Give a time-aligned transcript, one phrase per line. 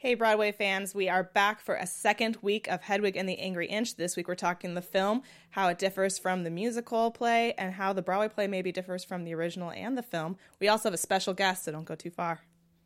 [0.00, 3.66] Hey, Broadway fans, we are back for a second week of Hedwig and the Angry
[3.66, 3.96] Inch.
[3.96, 7.92] This week we're talking the film, how it differs from the musical play, and how
[7.92, 10.36] the Broadway play maybe differs from the original and the film.
[10.60, 12.42] We also have a special guest, so don't go too far.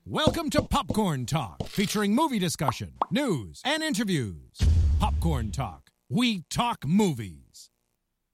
[0.07, 4.57] Welcome to Popcorn Talk, featuring movie discussion, news, and interviews.
[4.99, 7.69] Popcorn Talk, we talk movies.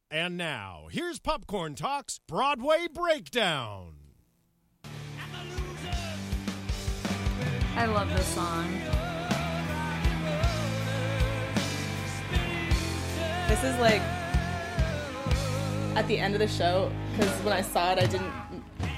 [0.08, 3.97] And now, here's Popcorn Talk's Broadway Breakdown.
[7.78, 8.66] I love this song.
[13.46, 14.02] This is like
[15.94, 18.32] at the end of the show, because when I saw it, I didn't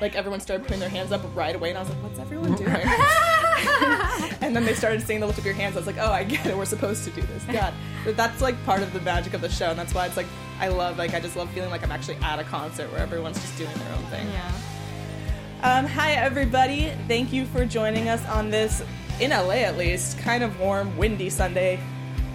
[0.00, 2.54] like everyone started putting their hands up right away, and I was like, "What's everyone
[2.54, 2.70] doing?"
[4.40, 5.76] and then they started saying the lift up your hands.
[5.76, 6.56] I was like, "Oh, I get it.
[6.56, 9.50] We're supposed to do this." God, but that's like part of the magic of the
[9.50, 10.26] show, and that's why it's like
[10.58, 13.38] I love like I just love feeling like I'm actually at a concert where everyone's
[13.42, 14.26] just doing their own thing.
[14.26, 14.52] Yeah.
[15.62, 16.90] Um, hi, everybody.
[17.06, 18.82] Thank you for joining us on this,
[19.20, 21.78] in LA at least, kind of warm, windy Sunday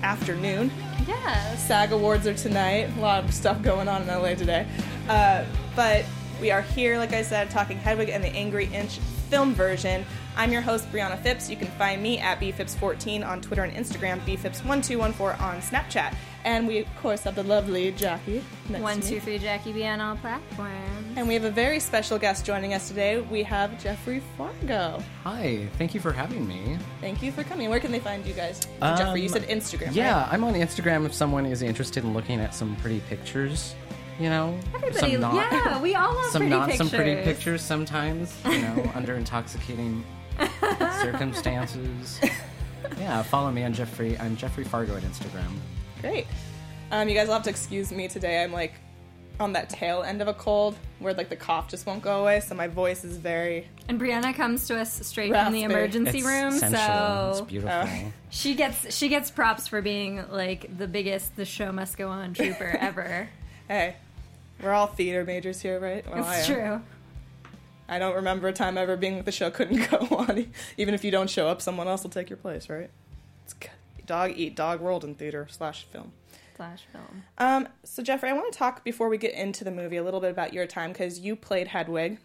[0.03, 0.71] afternoon.
[1.07, 1.55] Yeah.
[1.55, 2.95] SAG Awards are tonight.
[2.95, 4.67] A lot of stuff going on in LA today.
[5.09, 5.43] Uh,
[5.75, 6.05] but
[6.39, 10.05] we are here, like I said, talking Hedwig and the Angry Inch film version.
[10.37, 11.49] I'm your host, Brianna Phipps.
[11.49, 16.13] You can find me at bphipps14 on Twitter and Instagram, bphipps1214 on Snapchat.
[16.45, 18.43] And we, of course, have the lovely Jackie.
[18.69, 19.15] next One, to me.
[19.15, 20.71] two, three, Jackie B on all platforms.
[21.15, 23.19] And we have a very special guest joining us today.
[23.19, 25.01] We have Jeffrey Fargo.
[25.23, 26.77] Hi, thank you for having me.
[27.01, 27.69] Thank you for coming.
[27.71, 28.61] Where can they find you guys?
[28.81, 30.33] Um, Jeffrey, you said Instagram, Yeah, right?
[30.33, 33.73] I'm on Instagram if someone is interested in looking at some pretty pictures.
[34.19, 36.89] You know, Everybody, some not, yeah, we all love some pretty not pictures.
[36.89, 38.33] some pretty pictures sometimes.
[38.45, 40.05] You know, under intoxicating
[41.01, 42.21] circumstances.
[42.99, 44.17] Yeah, follow me on Jeffrey.
[44.19, 45.51] I'm Jeffrey Fargo at Instagram.
[46.01, 46.27] Great.
[46.91, 48.43] Um, you guys will have to excuse me today.
[48.43, 48.73] I'm like
[49.39, 52.39] on that tail end of a cold where like the cough just won't go away,
[52.39, 53.67] so my voice is very.
[53.87, 57.29] And Brianna comes to us straight from the emergency It's room, sensual.
[57.29, 57.87] It's so beautiful.
[58.29, 62.33] she gets she gets props for being like the biggest the show must go on
[62.33, 63.29] trooper ever.
[63.67, 63.95] Hey,
[64.61, 66.05] we're all theater majors here, right?
[66.09, 66.55] Well, it's am.
[66.55, 66.81] true.
[67.87, 70.51] I don't remember a time ever being the show couldn't go on.
[70.77, 72.89] Even if you don't show up, someone else will take your place, right?
[73.43, 73.69] It's g-
[74.05, 76.11] dog eat dog world in theater slash film.
[76.55, 77.23] Slash film.
[77.37, 80.21] Um, so Jeffrey, I want to talk before we get into the movie a little
[80.21, 82.17] bit about your time because you played Hedwig,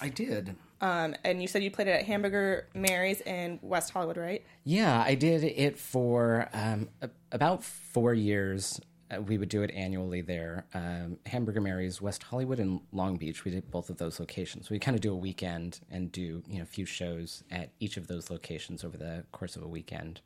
[0.00, 0.54] I did.
[0.80, 4.44] um, and you said you played it at Hamburger Mary's in West Hollywood, right?
[4.64, 6.88] Yeah, I did it for um,
[7.32, 8.80] about four years.
[9.10, 10.66] Uh, we would do it annually there.
[10.74, 13.44] Um, Hamburger Mary's, West Hollywood, and Long Beach.
[13.44, 14.68] We did both of those locations.
[14.68, 17.96] We kind of do a weekend and do you know a few shows at each
[17.96, 20.20] of those locations over the course of a weekend.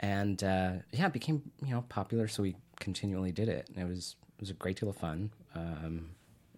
[0.00, 3.68] And uh, yeah, it became you know popular, so we continually did it.
[3.74, 5.30] And it was it was a great deal of fun.
[5.54, 6.10] Um,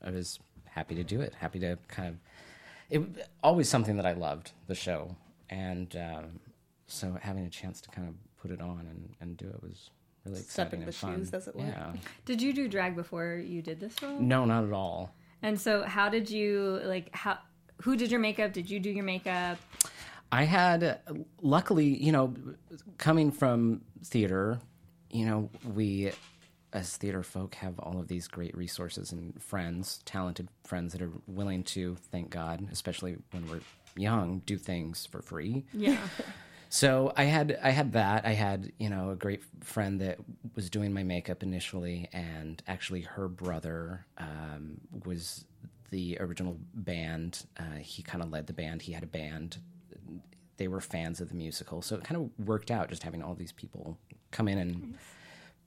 [0.04, 1.34] I was happy to do it.
[1.34, 2.16] Happy to kind of
[2.90, 3.08] it was
[3.42, 5.16] always something that I loved the show,
[5.50, 6.40] and um,
[6.86, 9.90] so having a chance to kind of put it on and, and do it was
[10.24, 11.16] really exciting in and the fun.
[11.16, 11.64] shoes, as it were.
[11.64, 11.92] Yeah,
[12.24, 14.18] Did you do drag before you did this role?
[14.20, 15.14] no, not at all.
[15.42, 17.38] And so how did you like how
[17.82, 18.52] who did your makeup?
[18.52, 19.58] Did you do your makeup?
[20.32, 21.00] I had,
[21.40, 22.34] luckily, you know,
[22.98, 24.58] coming from theater,
[25.10, 26.12] you know, we
[26.72, 31.12] as theater folk have all of these great resources and friends, talented friends that are
[31.26, 33.60] willing to, thank God, especially when we're
[33.96, 35.64] young, do things for free.
[35.72, 35.96] Yeah.
[36.68, 38.26] So I had I had that.
[38.26, 40.18] I had you know a great friend that
[40.54, 45.44] was doing my makeup initially, and actually her brother um, was
[45.90, 47.46] the original band.
[47.58, 48.82] Uh, he kind of led the band.
[48.82, 49.58] He had a band.
[50.58, 52.88] They were fans of the musical, so it kind of worked out.
[52.88, 53.98] Just having all these people
[54.30, 54.98] come in and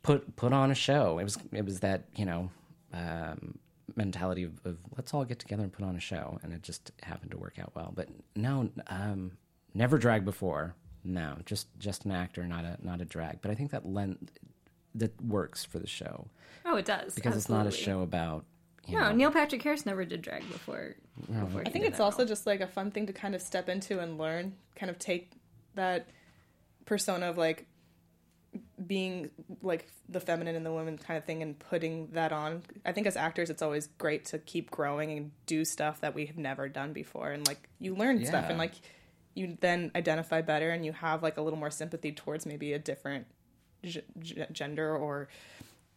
[0.04, 1.20] put put on a show.
[1.20, 2.50] It was it was that you know
[2.94, 3.60] um,
[3.96, 6.92] mentality of, of let's all get together and put on a show, and it just
[7.04, 7.92] happened to work out well.
[7.96, 9.38] But no, um,
[9.74, 10.76] never drag before.
[11.04, 13.42] No, just just an actor, not a not a drag.
[13.42, 14.32] But I think that lend
[14.96, 16.28] that works for the show
[16.66, 17.14] Oh, it does.
[17.14, 18.46] because it's not a show about.
[18.90, 20.96] You No, know, Neil Patrick Harris never did drag before.
[21.28, 24.00] before I think it's also just like a fun thing to kind of step into
[24.00, 25.32] and learn, kind of take
[25.76, 26.08] that
[26.86, 27.66] persona of like
[28.88, 29.30] being
[29.62, 32.64] like the feminine and the woman kind of thing and putting that on.
[32.86, 36.26] I think as actors, it's always great to keep growing and do stuff that we
[36.26, 38.74] have never done before, and like you learn stuff and like
[39.36, 42.80] you then identify better and you have like a little more sympathy towards maybe a
[42.80, 43.28] different
[43.84, 45.28] g- g- gender or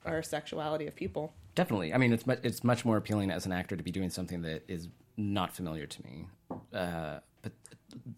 [0.05, 1.33] or sexuality of people.
[1.55, 1.93] Definitely.
[1.93, 4.43] I mean, it's much, it's much more appealing as an actor to be doing something
[4.43, 6.27] that is not familiar to me.
[6.73, 7.53] Uh, but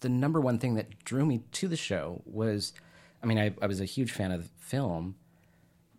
[0.01, 2.73] the number one thing that drew me to the show was,
[3.23, 5.17] I mean, I, I was a huge fan of the film,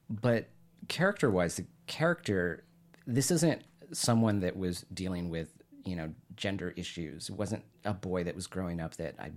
[0.10, 0.48] but
[0.88, 2.64] character wise, the character,
[3.06, 5.50] this isn't someone that was dealing with,
[5.84, 7.30] you know, gender issues.
[7.30, 9.32] It wasn't a boy that was growing up that I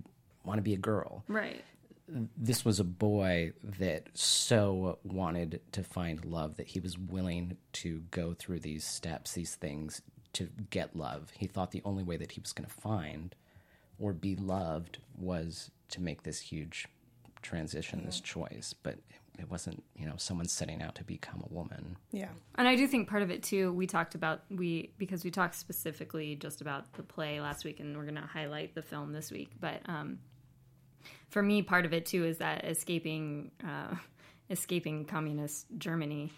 [0.45, 1.23] want to be a girl.
[1.27, 1.63] right.
[2.37, 8.03] This was a boy that so wanted to find love that he was willing to
[8.11, 10.01] go through these steps, these things
[10.33, 11.31] to get love.
[11.37, 13.35] He thought the only way that he was going to find
[13.99, 16.87] or be loved was to make this huge
[17.41, 18.73] transition, this choice.
[18.81, 18.99] But
[19.37, 21.97] it wasn't, you know, someone setting out to become a woman.
[22.11, 22.29] Yeah.
[22.55, 25.55] And I do think part of it too, we talked about we because we talked
[25.55, 29.31] specifically just about the play last week, and we're going to highlight the film this
[29.31, 29.51] week.
[29.59, 30.19] But um,
[31.29, 33.95] for me, part of it too is that escaping uh,
[34.49, 36.31] escaping communist Germany,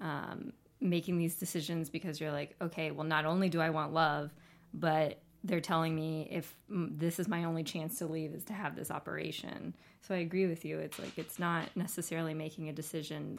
[0.00, 4.32] um, making these decisions because you're like, okay, well, not only do I want love,
[4.74, 8.76] but they're telling me if this is my only chance to leave is to have
[8.76, 9.74] this operation.
[10.00, 10.78] So I agree with you.
[10.78, 13.38] It's like it's not necessarily making a decision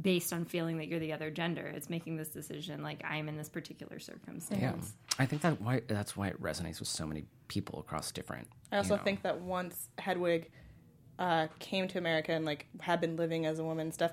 [0.00, 1.66] based on feeling that you're the other gender.
[1.66, 4.60] It's making this decision like I'm in this particular circumstance.
[4.60, 8.48] Yeah, I think that why that's why it resonates with so many people across different.
[8.72, 10.50] I also you know- think that once Hedwig
[11.18, 14.12] uh, came to America and like had been living as a woman and stuff,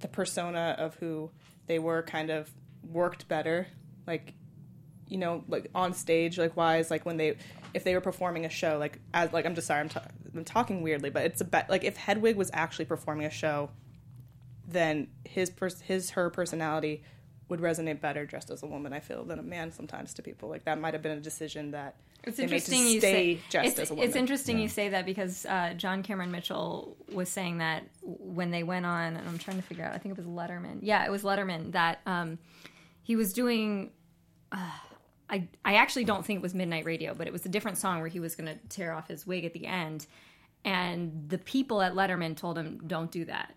[0.00, 1.30] the persona of who
[1.66, 2.50] they were kind of
[2.82, 3.68] worked better.
[4.06, 4.34] Like,
[5.06, 7.36] you know, like on stage, like wise, like when they
[7.72, 10.44] if they were performing a show, like as like I'm just sorry, I'm, ta- I'm
[10.44, 13.70] talking weirdly, but it's a bet like if Hedwig was actually performing a show,
[14.72, 17.02] then his pers- his her personality
[17.48, 18.92] would resonate better dressed as a woman.
[18.92, 20.48] I feel than a man sometimes to people.
[20.48, 23.38] Like that might have been a decision that It's they made interesting to you say
[23.50, 24.06] dressed it's, as a woman.
[24.08, 28.62] it's interesting you say that because uh, John Cameron Mitchell was saying that when they
[28.62, 29.94] went on, and I'm trying to figure out.
[29.94, 30.78] I think it was Letterman.
[30.82, 32.38] Yeah, it was Letterman that um,
[33.02, 33.90] he was doing.
[34.52, 34.70] Uh,
[35.28, 37.98] I I actually don't think it was Midnight Radio, but it was a different song
[38.00, 40.06] where he was going to tear off his wig at the end,
[40.64, 43.54] and the people at Letterman told him don't do that,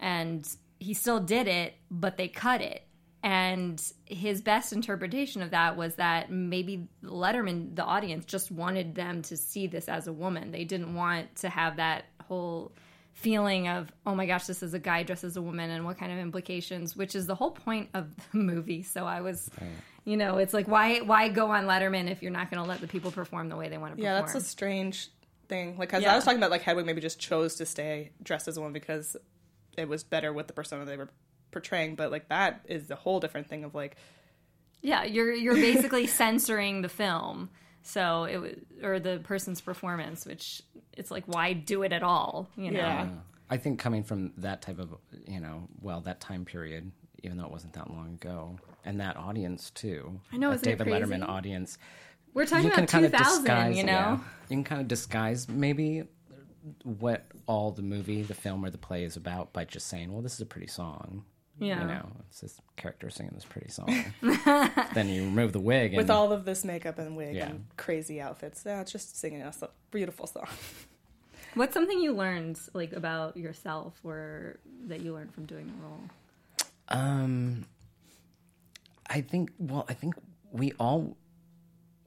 [0.00, 0.48] and
[0.80, 2.82] he still did it, but they cut it.
[3.22, 9.20] And his best interpretation of that was that maybe Letterman, the audience, just wanted them
[9.22, 10.50] to see this as a woman.
[10.50, 12.72] They didn't want to have that whole
[13.12, 15.98] feeling of, oh my gosh, this is a guy dressed as a woman and what
[15.98, 18.82] kind of implications, which is the whole point of the movie.
[18.82, 19.50] So I was,
[20.06, 22.80] you know, it's like, why, why go on Letterman if you're not going to let
[22.80, 24.14] the people perform the way they want to perform?
[24.14, 25.10] Yeah, that's a strange
[25.48, 25.76] thing.
[25.76, 26.12] Like, cause Yeah.
[26.12, 28.72] I was talking about like Hedwig maybe just chose to stay dressed as a woman
[28.72, 29.14] because
[29.76, 31.10] it was better with the persona they were
[31.50, 31.94] portraying.
[31.94, 33.96] But like that is a whole different thing of like,
[34.80, 37.50] Yeah, you're you're basically censoring the film,
[37.82, 40.62] so it was or the person's performance, which
[40.92, 42.48] it's like why do it at all?
[42.56, 42.78] You know?
[42.78, 43.08] Yeah.
[43.50, 44.94] I think coming from that type of,
[45.26, 46.92] you know, well, that time period,
[47.24, 50.20] even though it wasn't that long ago, and that audience too.
[50.32, 51.04] I know, that isn't it David crazy?
[51.04, 51.76] Letterman audience.
[52.32, 53.92] We're talking you can about kind of disguise, you know.
[53.92, 54.18] yeah.
[54.48, 56.04] you can kind of disguise maybe
[56.84, 60.22] what all the movie, the film, or the play is about by just saying, "Well,
[60.22, 61.24] this is a pretty song."
[61.58, 61.82] Yeah.
[61.82, 63.88] You know, it's this character singing this pretty song.
[64.94, 67.50] then you remove the wig, and with all of this makeup and wig Yeah.
[67.50, 69.52] and crazy outfits, yeah, it's just singing a
[69.90, 70.46] beautiful song.
[71.54, 76.00] What's something you learned like about yourself, or that you learned from doing the role?
[76.88, 77.66] Um,
[79.08, 79.50] I think.
[79.58, 80.14] Well, I think
[80.52, 81.16] we all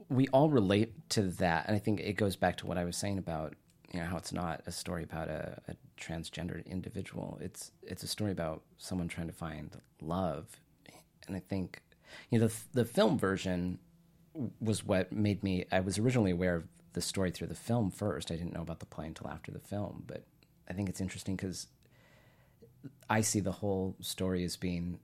[0.08, 2.96] we all relate to that, and I think it goes back to what I was
[2.96, 3.54] saying about
[3.94, 7.38] you know how it's not a story about a, a transgendered individual.
[7.40, 9.70] It's it's a story about someone trying to find
[10.02, 10.60] love,
[11.28, 11.80] and I think
[12.28, 13.78] you know the the film version
[14.60, 15.66] was what made me.
[15.70, 16.64] I was originally aware of
[16.94, 18.32] the story through the film first.
[18.32, 20.24] I didn't know about the play until after the film, but
[20.68, 21.68] I think it's interesting because
[23.08, 24.98] I see the whole story as being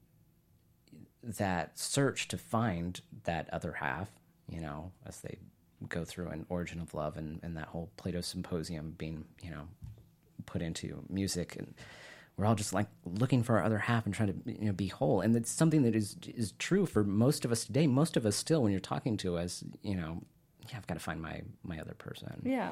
[1.23, 4.09] that search to find that other half,
[4.49, 5.37] you know, as they
[5.89, 9.67] go through an origin of love and, and that whole Plato symposium being, you know,
[10.45, 11.55] put into music.
[11.57, 11.73] And
[12.37, 14.87] we're all just like looking for our other half and trying to you know be
[14.87, 15.21] whole.
[15.21, 17.87] And it's something that is is true for most of us today.
[17.87, 20.21] Most of us still when you're talking to us you know
[20.69, 22.41] yeah i've got to find my my other person.
[22.43, 22.71] Yeah,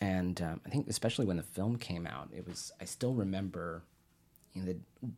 [0.00, 3.82] and um, I think especially when the film came out, it was I still remember
[4.54, 5.08] you know, the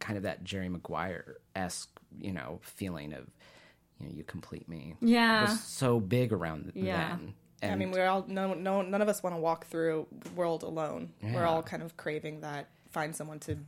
[0.00, 3.26] kind of that Jerry Maguire esque you know feeling of
[4.00, 4.94] you know you complete me.
[5.00, 5.42] Yeah.
[5.42, 7.16] was so big around Yeah.
[7.16, 7.34] then.
[7.60, 10.30] And I mean, we're all no, no, none of us want to walk through the
[10.30, 11.12] world alone.
[11.22, 13.58] We're all kind of craving that, find someone to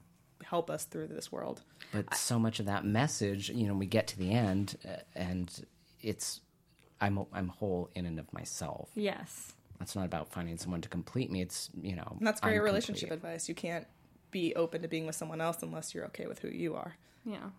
[0.44, 1.62] help us through this world.
[1.92, 5.66] but so much of that message, you know, we get to the end uh, and
[6.00, 6.40] it's
[7.00, 8.90] I'm I'm whole in and of myself.
[8.94, 11.40] yes, It's not about finding someone to complete me.
[11.42, 13.28] It's you know, And that's great I'm relationship complete.
[13.30, 13.48] advice.
[13.48, 13.86] You can't
[14.30, 16.94] be open to being with someone else unless you're okay with who you are.
[17.24, 17.50] yeah.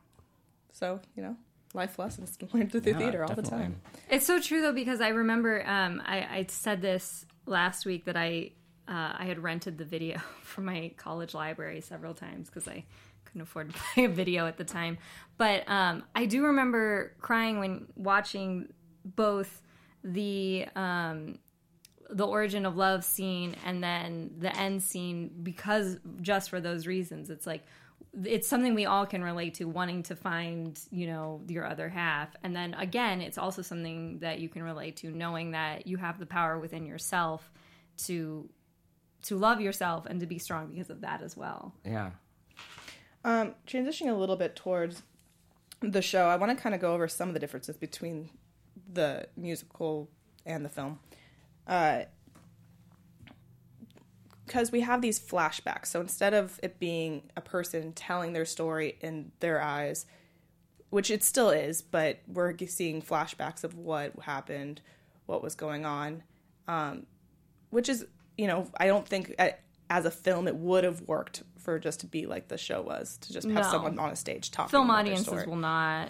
[0.72, 1.36] So, you know,
[1.75, 3.82] life lessons to learn through Yeah, theater all the time.
[4.10, 8.18] It's so true though because I remember um, I, I said this last week that
[8.18, 8.51] I
[8.88, 12.86] uh, I had rented the video from my college library several times because I
[13.25, 14.98] couldn't afford to buy a video at the time.
[15.38, 18.68] But um, I do remember crying when watching
[19.06, 19.62] both
[20.04, 21.40] the um,
[22.10, 27.30] the origin of love scene and then the end scene because just for those reasons
[27.30, 27.63] it's like
[28.24, 32.36] it's something we all can relate to wanting to find you know your other half
[32.43, 36.20] and then again it's also something that you can relate to knowing that you have
[36.20, 37.51] the power within yourself
[37.98, 38.50] to
[39.22, 42.12] to love yourself and to be strong because of that as well Yeah.
[43.24, 45.03] Um, transitioning a little bit towards
[45.81, 48.29] the show, I want to kind of go over some of the differences between
[48.91, 50.10] the musical
[50.46, 51.00] and the film.
[54.51, 55.86] Because we have these flashbacks.
[55.86, 60.05] So instead of it being a person telling their story in their eyes,
[60.89, 64.81] which it still is, but we're seeing flashbacks of what happened,
[65.25, 66.24] what was going on,
[66.67, 67.05] um,
[67.70, 68.05] which is,
[68.38, 69.51] you know, I don't think uh,
[69.89, 73.20] as a film it would have worked for just to be like the show was,
[73.22, 73.72] to just have No.
[73.72, 74.70] someone on a stage talking.
[74.72, 76.10] film about their audiences will not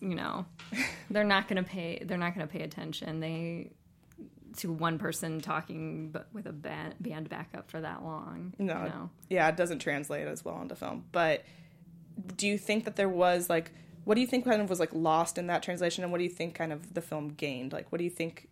[0.00, 0.44] you know
[1.10, 3.70] they're not going to pay they're not going to pay attention they
[4.58, 8.88] to one person talking but with a band, band backup for that long No, you
[8.88, 9.10] know?
[9.28, 11.04] yeah, it doesn't translate as well into film.
[11.12, 11.44] But
[12.36, 13.72] do you think that there was like,
[14.04, 16.24] what do you think kind of was like lost in that translation, and what do
[16.24, 17.72] you think kind of the film gained?
[17.72, 18.48] Like, what do you think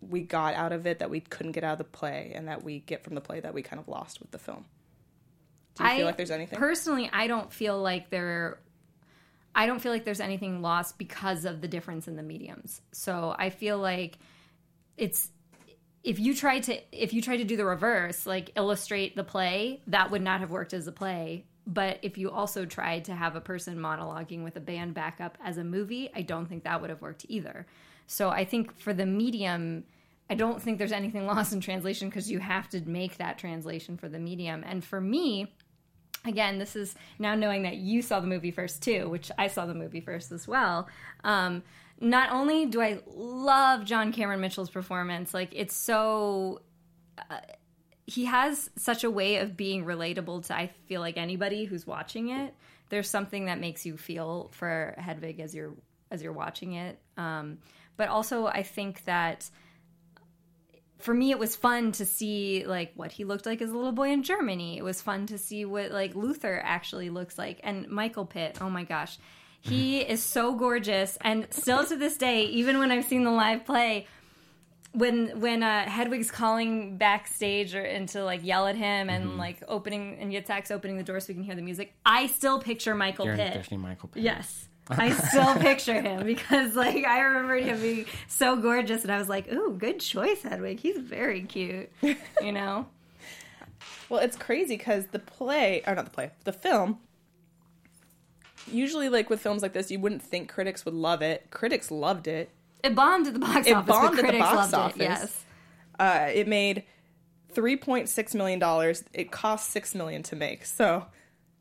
[0.00, 2.62] we got out of it that we couldn't get out of the play, and that
[2.62, 4.64] we get from the play that we kind of lost with the film?
[5.76, 6.56] Do you feel like there's anything?
[6.58, 8.60] personally i don't feel like there
[9.56, 13.34] i don't feel like there's anything lost because of the difference in the mediums so
[13.40, 14.18] i feel like
[14.96, 15.30] it's
[16.02, 19.80] if you tried to if you tried to do the reverse like illustrate the play
[19.86, 23.36] that would not have worked as a play but if you also tried to have
[23.36, 26.90] a person monologuing with a band backup as a movie i don't think that would
[26.90, 27.66] have worked either
[28.06, 29.84] so i think for the medium
[30.28, 33.96] i don't think there's anything lost in translation because you have to make that translation
[33.96, 35.52] for the medium and for me
[36.26, 39.66] again, this is now knowing that you saw the movie first too, which I saw
[39.66, 40.88] the movie first as well.
[41.22, 41.62] Um,
[42.00, 46.62] not only do I love John Cameron Mitchell's performance, like it's so.
[47.30, 47.38] Uh,
[48.06, 52.28] he has such a way of being relatable to I feel like anybody who's watching
[52.28, 52.54] it.
[52.90, 55.72] There's something that makes you feel for Hedwig as you're
[56.10, 56.98] as you're watching it.
[57.16, 57.58] Um,
[57.96, 59.48] but also, I think that
[60.98, 63.92] for me it was fun to see like what he looked like as a little
[63.92, 64.78] boy in Germany.
[64.78, 68.58] It was fun to see what like Luther actually looks like and Michael Pitt.
[68.60, 69.18] Oh my gosh.
[69.64, 73.64] He is so gorgeous and still to this day even when I've seen the live
[73.64, 74.06] play
[74.92, 79.62] when when uh, Hedwig's calling backstage or and to like yell at him and like
[79.66, 82.94] opening and Yitzhak's opening the door so we can hear the music, I still picture
[82.94, 83.54] Michael You're Pitt.
[83.54, 84.22] definitely Michael Pitt.
[84.22, 84.68] Yes.
[84.90, 89.28] I still picture him because like I remembered him being so gorgeous and I was
[89.28, 90.78] like, "Ooh, good choice, Hedwig.
[90.78, 92.86] He's very cute." You know?
[94.10, 96.98] Well, it's crazy because the play, or not the play, the film.
[98.70, 101.46] Usually, like with films like this, you wouldn't think critics would love it.
[101.50, 102.50] Critics loved it.
[102.82, 103.86] It bombed at the box It office.
[103.86, 104.96] but bombed at the box loved office.
[104.96, 105.02] It.
[105.02, 105.44] Yes.
[105.98, 106.84] Uh, it made
[107.52, 109.04] three point six million dollars.
[109.12, 110.64] It cost six million to make.
[110.64, 111.06] So,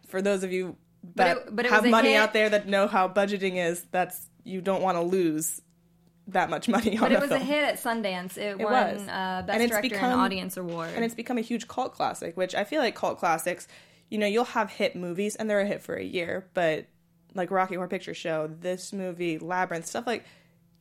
[0.08, 2.18] for those of you But that it- but it have money hit.
[2.18, 5.62] out there that know how budgeting is, that's you don't want to lose
[6.28, 8.38] that much money on But it was a hit at Sundance.
[8.38, 9.02] It, won was.
[9.08, 10.92] Uh, Best it's Director become- and Audience Award.
[10.96, 12.36] and it's become a huge cult classic.
[12.38, 13.68] Which I feel like cult classics,
[14.10, 16.86] you know, you'll have hit movies and they're a hit for a year, but
[17.36, 20.24] like Rocky Horror Picture Show, this movie, Labyrinth, stuff like.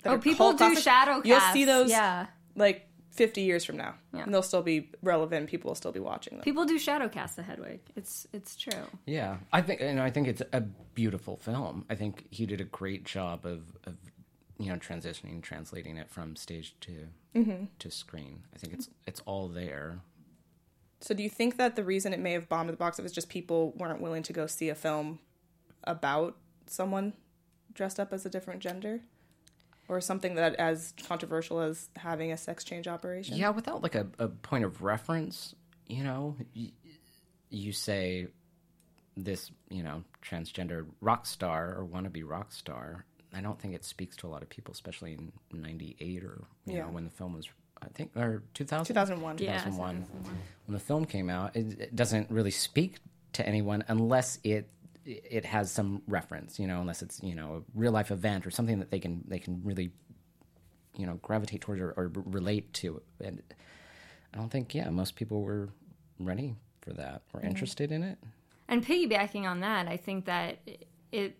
[0.02, 2.26] that oh, are people cult do classics, shadow You'll see those Yeah.
[2.56, 3.94] like 50 years from now.
[4.14, 4.22] Yeah.
[4.24, 5.48] And they'll still be relevant.
[5.50, 6.44] People will still be watching them.
[6.44, 7.80] People do shadow cast the Hedwig.
[7.96, 8.72] It's it's true.
[9.06, 11.84] Yeah, I think and I think it's a beautiful film.
[11.90, 13.96] I think he did a great job of, of
[14.58, 17.64] you know transitioning, translating it from stage to Mm-hmm.
[17.78, 18.42] to screen.
[18.54, 20.00] I think it's it's all there.
[21.00, 23.10] So, do you think that the reason it may have bombed at the box office
[23.10, 25.18] is just people weren't willing to go see a film
[25.84, 27.12] about someone
[27.74, 29.00] dressed up as a different gender?
[29.88, 33.36] Or something that as controversial as having a sex change operation?
[33.36, 35.54] Yeah, without like a, a point of reference,
[35.86, 36.70] you know, you,
[37.50, 38.28] you say
[39.16, 43.04] this, you know, transgender rock star or wannabe rock star.
[43.34, 46.74] I don't think it speaks to a lot of people, especially in '98 or you
[46.76, 46.82] Yeah.
[46.84, 47.48] know when the film was,
[47.82, 48.86] I think, or 2000?
[48.86, 49.38] 2001.
[49.38, 49.96] Yeah, 2001.
[49.96, 50.28] Uh,
[50.66, 52.98] when the film came out, it, it doesn't really speak
[53.34, 54.68] to anyone unless it
[55.04, 58.50] it has some reference, you know, unless it's you know a real life event or
[58.50, 59.92] something that they can they can really
[60.96, 63.00] you know gravitate towards or, or relate to.
[63.20, 63.42] And
[64.32, 65.70] I don't think yeah most people were
[66.18, 67.48] ready for that or mm-hmm.
[67.48, 68.18] interested in it.
[68.68, 70.58] And piggybacking on that, I think that
[71.10, 71.38] it.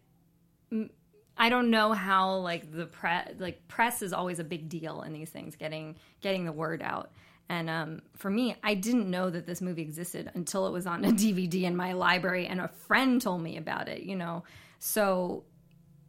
[1.35, 5.13] I don't know how like the press like press is always a big deal in
[5.13, 7.11] these things, getting getting the word out.
[7.53, 11.05] And um, for me, I didn't know that this movie existed until it was on
[11.05, 14.05] a DVD in my library, and a friend told me about it.
[14.05, 14.45] You know,
[14.79, 15.45] so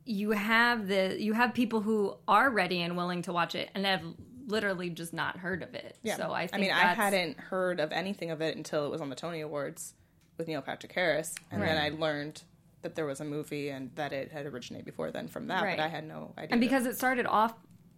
[0.05, 3.85] you have the you have people who are ready and willing to watch it and
[3.85, 4.01] have
[4.47, 5.97] literally just not heard of it.
[6.01, 6.15] Yeah.
[6.15, 9.09] So I think mean, I hadn't heard of anything of it until it was on
[9.09, 9.95] the Tony Awards
[10.37, 12.41] with Neil Patrick Harris, and then I learned
[12.83, 15.75] that there was a movie and that it had originated before then from that, Right.
[15.77, 16.53] but I had no idea.
[16.53, 17.53] and that- because it started off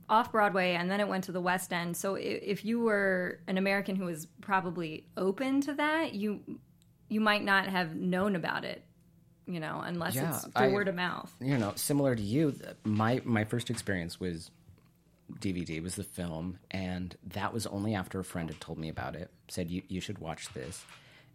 [0.10, 1.98] off Broadway and then it went to the West End.
[1.98, 6.42] So if you were an American who was probably open to that, you
[7.10, 8.84] you might not have known about it,
[9.48, 11.34] you know, unless Yeah, it's through I- word of mouth.
[11.40, 14.52] you know, similar to you, my my first experience was
[15.40, 19.16] DVD was the film, and that was only after a friend had told me about
[19.16, 19.32] it.
[19.48, 20.86] Said you you should watch this,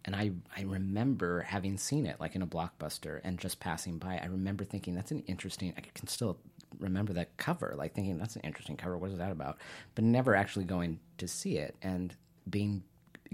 [0.05, 4.17] and I I remember having seen it like in a blockbuster and just passing by.
[4.17, 5.73] I remember thinking that's an interesting.
[5.77, 6.37] I can still
[6.81, 8.97] remember that cover, like thinking that's an interesting cover.
[8.97, 9.59] What is that about?
[9.95, 12.13] But never actually going to see it, and
[12.49, 12.83] being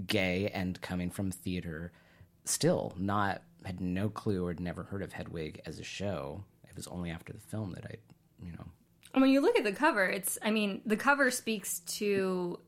[0.06, 1.90] gay and coming from theater,
[2.44, 6.44] still not had no clue or had never heard of Hedwig as a show.
[6.68, 7.96] It was only after the film that I,
[8.44, 8.66] you know,
[9.14, 12.60] And when you look at the cover, it's I mean, the cover speaks to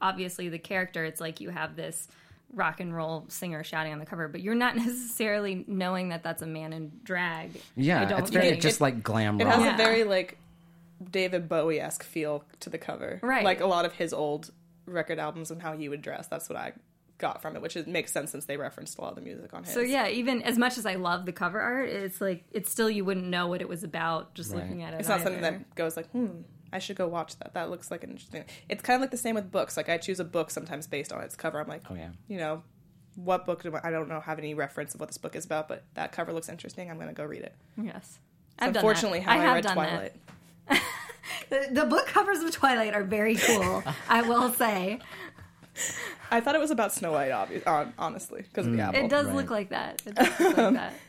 [0.00, 1.04] obviously the character.
[1.04, 2.08] It's like you have this
[2.54, 4.76] rock and roll singer shouting on the cover, but you're not
[5.08, 7.50] necessarily knowing that that's a man in drag.
[7.56, 8.62] I yeah, don't it's very think.
[8.62, 9.46] just like glam rock.
[9.46, 9.74] it has Yeah.
[9.74, 10.38] a very like
[11.10, 13.44] David Bowie esque feel to the cover, Right.
[13.44, 14.50] Like a lot of his old
[14.86, 16.26] record albums and how he would dress.
[16.28, 16.72] That's what I
[17.18, 19.52] got from it, which is, makes sense since they referenced a lot of the music
[19.54, 19.72] on his.
[19.72, 22.90] So yeah, even as much as I love the cover art, it's like it's still
[22.90, 24.62] you wouldn't know what it was about just Right.
[24.62, 25.00] looking at it.
[25.00, 26.28] It's not something that goes like, hmm,
[26.74, 27.54] I should go watch that.
[27.54, 28.44] That looks like an interesting.
[28.68, 29.76] It's kind of like the same with books.
[29.76, 31.60] Like I choose a book sometimes based on its cover.
[31.60, 32.62] I'm like, Oh yeah, you know,
[33.14, 35.44] what book do I, I don't know have any reference of what this book is
[35.46, 36.90] about, but that cover looks interesting.
[36.90, 37.54] I'm going to go read it.
[37.80, 38.18] Yes.
[38.58, 39.24] I've done unfortunately, that.
[39.24, 39.74] how I, have read done.
[39.74, 40.12] Twilight.
[41.50, 43.82] The, the book covers of Twilight are very cool.
[44.08, 44.98] I will say
[46.30, 49.04] I thought it was about Snow White, obviously, honestly, because of the apple.
[49.04, 49.34] it does Right.
[49.36, 50.02] look like that.
[50.06, 50.94] It does look like that.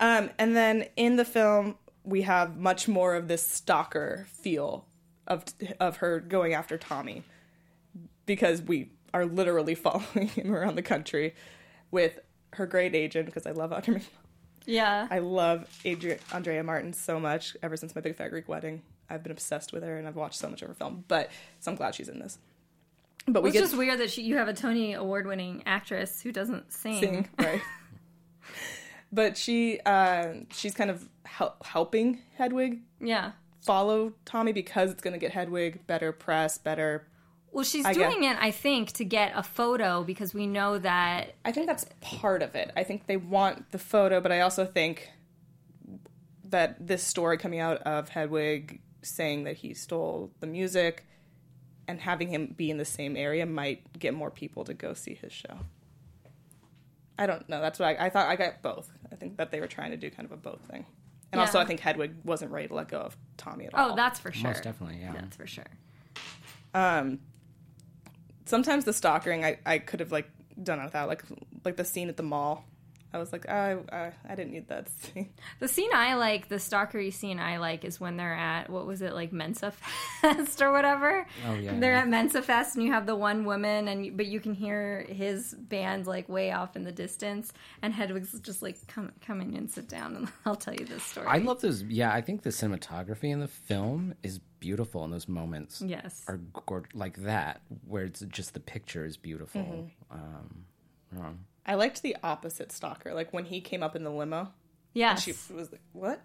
[0.00, 4.86] Um, and then in the film, we have much more of this stalker feel
[5.28, 5.44] of
[5.78, 7.22] of her going after Tommy,
[8.26, 11.34] because we are literally following him around the country
[11.92, 12.18] with
[12.54, 13.26] her great agent.
[13.26, 14.02] Because I love Audrey.
[14.66, 15.06] Yeah.
[15.10, 17.56] I love Adria- Andrea Martin so much.
[17.62, 20.38] Ever since my Big Fat Greek Wedding, I've been obsessed with her, and I've watched
[20.38, 21.04] so much of her film.
[21.08, 22.38] But so I'm glad she's in this.
[23.26, 26.20] But we it's get just weird that she, you have a Tony Award winning actress
[26.22, 27.00] who doesn't sing.
[27.00, 27.60] sing right.
[29.12, 33.32] but she uh, she's kind of hel- helping Hedwig Yeah.
[33.62, 37.06] Follow Tommy because it's going to get Hedwig better press, better.
[37.50, 41.34] Well, she's I doing it, I think, to get a photo because we know that.
[41.44, 42.70] I think that's part of it.
[42.76, 45.10] I think they want the photo, but I also think
[46.44, 51.06] that this story coming out of Hedwig saying that he stole the music
[51.86, 55.14] and having him be in the same area might get more people to go see
[55.14, 55.58] his show.
[57.18, 57.60] I don't know.
[57.60, 58.28] That's what I, I thought.
[58.28, 58.90] I got both.
[59.10, 60.86] I think that they were trying to do kind of a both thing.
[61.30, 63.92] And also, I think Hedwig wasn't ready to let go of Tommy at all.
[63.92, 64.48] Oh, that's for sure.
[64.48, 65.12] most definitely, yeah.
[65.12, 65.66] That's for sure.
[66.72, 67.20] Um,
[68.46, 70.30] sometimes the stalkering I, I could have like
[70.62, 71.22] done it without like
[71.64, 72.64] like the scene at the mall.
[73.12, 75.30] I was like, oh, I, I didn't need that scene.
[75.60, 79.00] The scene I like, the stalkery scene I like, is when they're at what was
[79.02, 79.72] it like Mensa
[80.20, 81.26] Fest or whatever.
[81.46, 82.00] Oh, yeah, They're yeah.
[82.00, 85.54] at Mensa Fest, and you have the one woman, and but you can hear his
[85.54, 89.70] band like way off in the distance, and Hedwig's just like, "Come, come in and
[89.70, 91.82] sit down, and I'll tell you this story." I love those.
[91.84, 96.24] Yeah, I think the cinematography in the film is beautiful, in those moments Yes.
[96.28, 99.62] are gor- like that, where it's just the picture is beautiful.
[99.62, 100.14] Mm-hmm.
[100.14, 100.64] Um,
[101.16, 101.30] yeah.
[101.68, 104.52] I liked the opposite stalker, like when he came up in the limo.
[104.94, 105.22] yes.
[105.22, 106.20] She was like, what?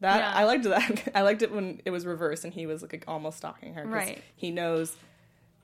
[0.00, 0.32] That Yeah.
[0.34, 1.12] I liked that.
[1.14, 3.86] I liked it when it was reversed and he was like almost stalking her.
[3.86, 4.22] Right.
[4.36, 4.94] He knows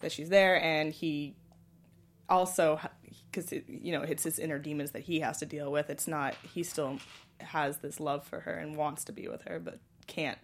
[0.00, 1.34] that she's there, and he
[2.28, 2.80] also
[3.30, 5.90] because you know it's his inner demons that he has to deal with.
[5.90, 6.98] It's not he still
[7.40, 10.38] has this love for her and wants to be with her, but can't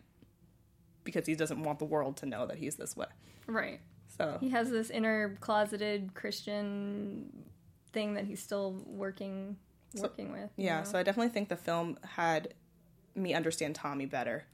[1.04, 3.06] because he doesn't want the world to know that he's this way.
[3.46, 3.80] right.
[4.18, 7.30] So He has this inner closeted Christian
[7.96, 9.56] thing that he's still working
[9.96, 10.50] working with.
[10.58, 10.84] Yeah, know?
[10.84, 12.52] so I definitely think the film had
[13.14, 14.44] me understand Tommy better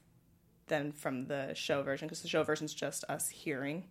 [0.67, 3.83] than from the show version because the show version's just us hearing,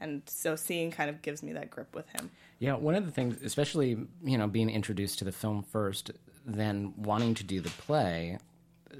[0.00, 2.32] and so seeing kind of gives me that grip with him.
[2.58, 6.10] Yeah, one of the things, especially you know, being introduced to the film first,
[6.44, 8.38] then wanting to do the play.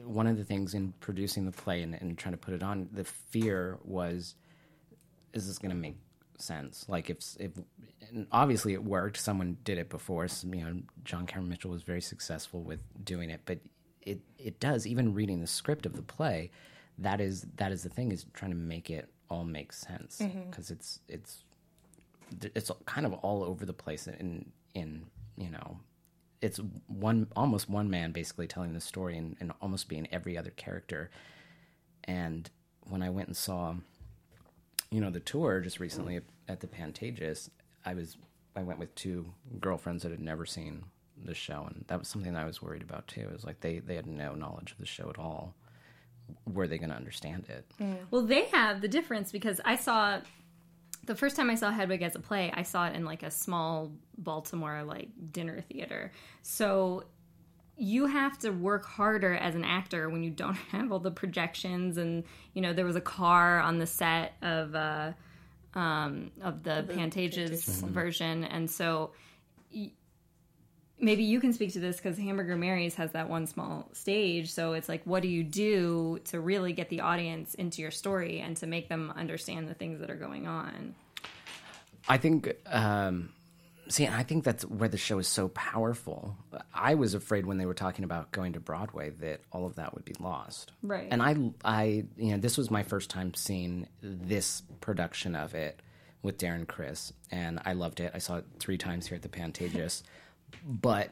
[0.05, 2.89] One of the things in producing the play and, and trying to put it on,
[2.93, 4.37] the fear was,
[5.33, 5.97] is this going to make
[6.43, 6.85] sense?
[6.89, 7.53] Like if if
[8.09, 9.19] and obviously it worked.
[9.19, 10.29] Someone did it before.
[10.29, 13.59] So, you know, John Cameron Mitchell was very successful with doing it, but
[14.03, 14.87] it it does.
[14.87, 16.51] Even reading the script of the play,
[16.99, 20.51] that is that is the thing is trying to make it all make sense mm-hmm.
[20.51, 21.45] because it's it's
[22.55, 25.05] it's kind of all over the place in in
[25.37, 25.79] you know
[26.41, 30.51] it's one almost one man basically telling the story and, and almost being every other
[30.51, 31.11] character
[32.05, 32.51] and
[32.89, 33.75] when i went and saw
[34.91, 37.51] you know, the tour just recently at the Pantages,
[37.85, 38.17] I was
[38.57, 40.85] I went with two girlfriends that had never seen
[41.25, 43.21] the show, and that was something that I was worried about too.
[43.21, 45.55] It was like they they had no knowledge of the show at all.
[46.47, 47.65] Were they going to understand it?
[47.81, 47.97] Mm.
[48.11, 50.21] Well, they have the difference because I saw
[51.09, 53.31] the first time I saw Hedwig as a play, I saw it in like a
[53.31, 56.13] small Baltimore like dinner theater.
[56.43, 57.05] So
[57.79, 61.97] you have to work harder as an actor when you don't have all the projections
[61.97, 65.13] and you know there was a car on the set of uh
[65.75, 69.13] um of the, Pantages version and so
[69.75, 69.93] y-
[71.01, 74.51] maybe you can speak to this because Hamburger Mary's has that one small stage.
[74.51, 78.41] So it's like, what do you do to really get the audience into your story
[78.41, 80.95] and to make them understand the things that are going on?
[82.09, 83.31] I think, um,
[83.89, 86.37] see, and I think that's where the show is so powerful.
[86.75, 89.95] I was afraid when they were talking about going to Broadway that all of that
[89.95, 90.73] would be lost.
[90.83, 91.09] Right.
[91.11, 95.81] And I, I, you know, this was my first time seeing this production of it
[96.23, 98.13] with Darren Criss, and I loved it.
[98.15, 100.03] I saw it three times here at the Pantages,
[100.65, 101.11] but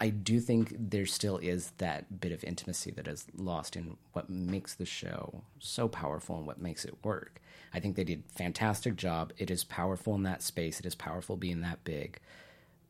[0.00, 4.28] I do think there still is that bit of intimacy that is lost in what
[4.28, 7.40] makes the show so powerful and what makes it work.
[7.74, 9.32] I think they did a fantastic job.
[9.36, 10.78] It is powerful in that space.
[10.78, 12.20] It is powerful being that big.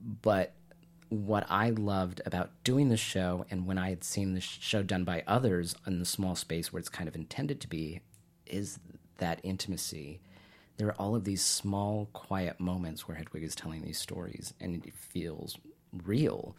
[0.00, 0.52] But
[1.08, 5.04] what I loved about doing the show and when I had seen the show done
[5.04, 8.00] by others in the small space where it's kind of intended to be
[8.46, 8.78] is
[9.18, 10.20] that intimacy.
[10.76, 14.84] There are all of these small, quiet moments where Hedwig is telling these stories and
[14.84, 15.56] it feels
[16.04, 16.56] real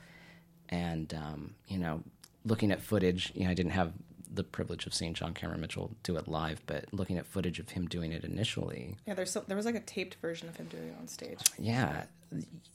[0.69, 2.01] and um, you know,
[2.43, 3.93] looking at footage, you know, I didn't have
[4.35, 7.69] the privilege of seeing John Cameron Mitchell do it live, but looking at footage of
[7.69, 10.67] him doing it initially, Yeah, there's so, there was like a taped version of him
[10.67, 11.39] doing it on stage.
[11.57, 12.03] yeah,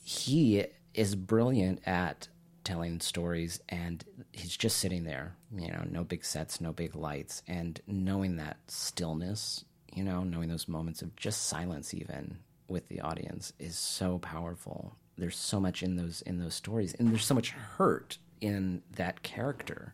[0.03, 2.27] he is brilliant at
[2.63, 7.41] telling stories, and he's just sitting there, you know, no big sets, no big lights,
[7.47, 13.01] and knowing that stillness, you know, knowing those moments of just silence, even with the
[13.01, 14.95] audience, is so powerful.
[15.17, 19.21] There's so much in those in those stories, and there's so much hurt in that
[19.23, 19.93] character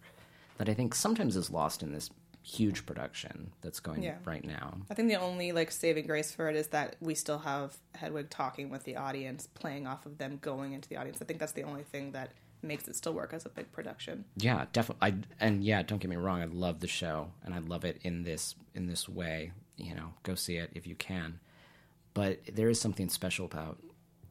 [0.57, 2.09] that I think sometimes is lost in this
[2.43, 4.17] huge production that's going Yeah.
[4.23, 4.77] right now.
[4.89, 8.29] I think the only like saving grace for it is that we still have Hedwig
[8.29, 11.21] talking with the audience, playing off of them going into the audience.
[11.21, 14.23] I think that's the only thing that makes it still work as a big production.
[14.37, 15.07] Yeah, definitely.
[15.11, 15.15] I
[15.45, 16.41] and yeah, don't get me wrong.
[16.41, 19.51] I love the show, and I love it in this in this way.
[19.75, 21.39] You know, go see it if you can.
[22.13, 23.77] But there is something special about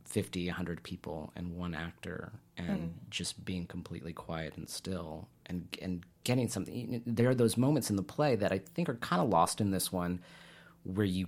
[0.06, 2.86] 50, 100 people and one actor, and hmm.
[3.10, 7.02] just being completely quiet and still, and and getting something.
[7.06, 9.70] There are those moments in the play that I think are kind of lost in
[9.70, 10.20] this one,
[10.84, 11.26] where you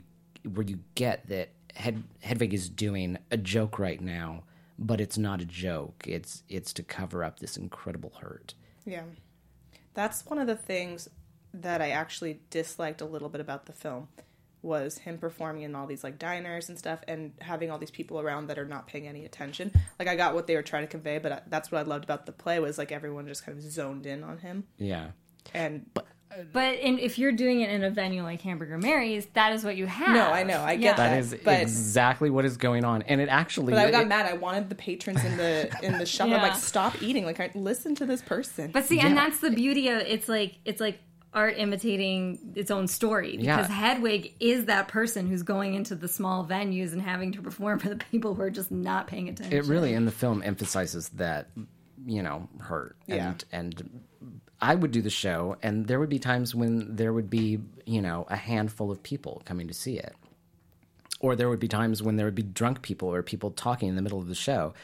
[0.54, 4.44] where you get that Hed, Hedwig is doing a joke right now,
[4.78, 6.04] but it's not a joke.
[6.06, 8.54] It's it's to cover up this incredible hurt.
[8.84, 9.02] Yeah.
[9.94, 11.08] That's one of the things
[11.52, 14.08] that I actually disliked a little bit about the film
[14.62, 18.18] was him performing in all these like diners and stuff and having all these people
[18.20, 19.72] around that are not paying any attention.
[19.98, 22.04] Like I got what they were trying to convey, but uh, that's what I loved
[22.04, 24.64] about the play was like everyone just kind of zoned in on him.
[24.76, 25.08] Yeah.
[25.54, 25.86] And
[26.52, 29.76] But in, if you're doing it in a venue like Hamburger Mary's, that is what
[29.76, 30.14] you have.
[30.14, 30.92] no, I know, I get Yeah.
[30.94, 31.10] that.
[31.10, 33.72] That is but exactly what is going on, and it actually.
[33.72, 34.26] but I got it- mad.
[34.26, 36.26] I wanted the patrons in the in the shop.
[36.28, 37.24] I'm like, stop eating.
[37.24, 38.70] Like, I, listen to this person.
[38.72, 40.98] But see, and that's the beauty of it's like it's like
[41.34, 43.68] art imitating its own story because Yeah.
[43.68, 47.88] Hedwig is that person who's going into the small venues and having to perform for
[47.88, 49.56] the people who are just not paying attention.
[49.56, 51.50] It really in the film emphasizes that,
[52.06, 52.96] you know, hurt.
[53.06, 53.28] Yeah.
[53.28, 54.00] And and
[54.60, 58.02] I would do the show, and there would be times when there would be, you
[58.02, 60.14] know, a handful of people coming to see it,
[61.20, 63.94] or there would be times when there would be drunk people or people talking in
[63.96, 64.74] the middle of the show.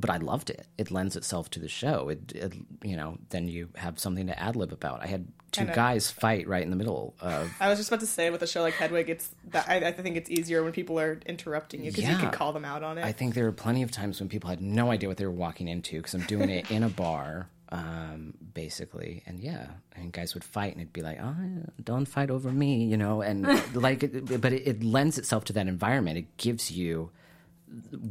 [0.00, 0.66] But I loved it.
[0.78, 2.08] It lends itself to the show.
[2.08, 2.52] It, it
[2.84, 5.02] you know, then you have something to ad lib about.
[5.02, 8.06] I had two guys fight right in the middle of I was just about to
[8.06, 11.00] say with a show like Hedwig, it's that I, I think it's easier when people
[11.00, 12.20] are interrupting you because you Yeah.
[12.20, 13.04] can call them out on it.
[13.04, 15.32] I think there were plenty of times when people had no idea what they were
[15.32, 19.22] walking into because I'm doing it in a bar, um, basically.
[19.26, 21.34] And yeah, and guys would fight and it'd be like, oh,
[21.82, 25.52] don't fight over me, you know, and like, it, but it, it lends itself to
[25.54, 26.18] that environment.
[26.18, 27.10] It gives you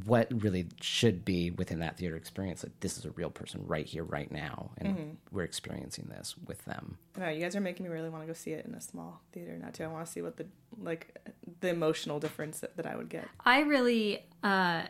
[0.05, 2.63] what really should be within that theater experience.
[2.63, 6.63] Like, this is a real person right here, right now, and we're experiencing this with
[6.65, 6.97] them.
[7.17, 9.21] No, you guys are making me really want to go see it in a small
[9.31, 9.83] theater now too.
[9.83, 10.45] I want to see what the
[10.79, 11.17] like
[11.59, 13.27] the emotional difference that, that I would get.
[13.43, 14.83] I really, uh,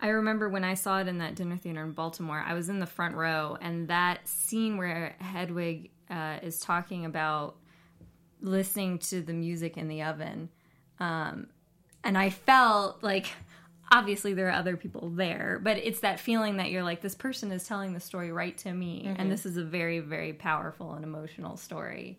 [0.00, 2.42] I remember when I saw it in that dinner theater in Baltimore.
[2.46, 7.56] I was in the front row, and that scene where Hedwig uh, is talking about
[8.42, 10.50] listening to the music in the oven,
[10.98, 11.46] um,
[12.04, 13.26] and I felt like.
[13.92, 17.50] Obviously, there are other people there, but it's that feeling that you're like, this person
[17.50, 21.04] is telling the story right to me, and this is a very, very powerful and
[21.04, 22.18] emotional story.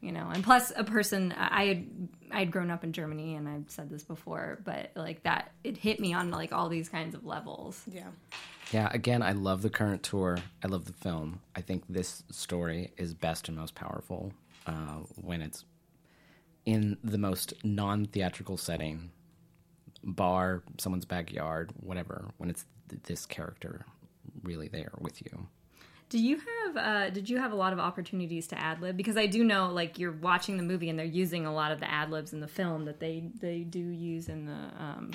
[0.00, 0.28] you know.
[0.34, 1.86] And plus, a person I had
[2.30, 6.00] I'd grown up in Germany, and I've said this before, but like that, it hit
[6.00, 7.80] me on like all these kinds of levels.
[7.90, 8.08] Yeah.
[8.72, 10.38] Yeah, again, I love the current tour.
[10.62, 11.40] I love the film.
[11.54, 14.32] I think this story is best and most powerful
[14.66, 15.64] uh, when it's
[16.66, 19.10] in the most non theatrical setting
[20.04, 23.84] bar, someone's backyard, whatever, when it's th- this character
[24.42, 25.46] really there with you.
[26.10, 28.96] Do you have uh, did you have a lot of opportunities to ad lib?
[28.96, 31.80] Because I do know like you're watching the movie and they're using a lot of
[31.80, 35.10] the ad libs in the film that they they do use in the um,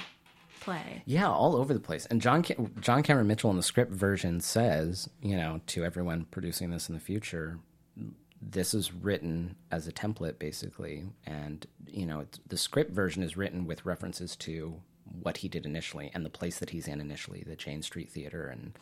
[0.59, 1.03] play.
[1.05, 2.05] Yeah, all over the place.
[2.07, 6.25] And John Ca- John Cameron Mitchell in the script version says, you know, to everyone
[6.31, 7.59] producing this in the future,
[8.41, 13.65] this is written as a template basically, and you know, the script version is written
[13.65, 14.81] with references to
[15.21, 18.47] what he did initially and the place that he's in initially, the Jane Street Theater,
[18.47, 18.73] and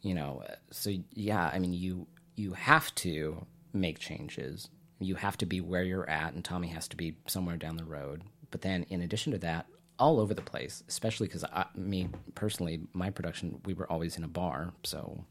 [0.00, 4.68] you know, so yeah, I mean, you you have to make changes.
[5.00, 7.84] You have to be where you're at, and Tommy has to be somewhere down the
[7.84, 8.22] road.
[8.50, 9.66] But then, in addition to that,
[9.98, 14.28] all over the place, especially because me personally, my production, we were always in a
[14.28, 15.24] bar, so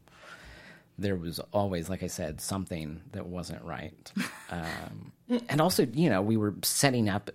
[0.98, 4.12] there was always, like I said, something that wasn't right.
[4.50, 5.12] Um,
[5.50, 7.30] and also, you know, we were setting up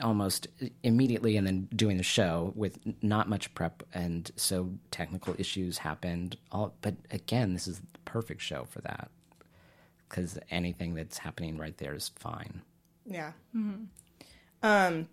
[0.00, 0.46] almost
[0.82, 6.38] immediately and then doing the show with not much prep, and so technical issues happened.
[6.50, 9.10] All, but again, this is the perfect show for that
[10.08, 12.62] because anything that's happening right there is fine.
[13.04, 13.32] Yeah.
[14.62, 15.08] Um,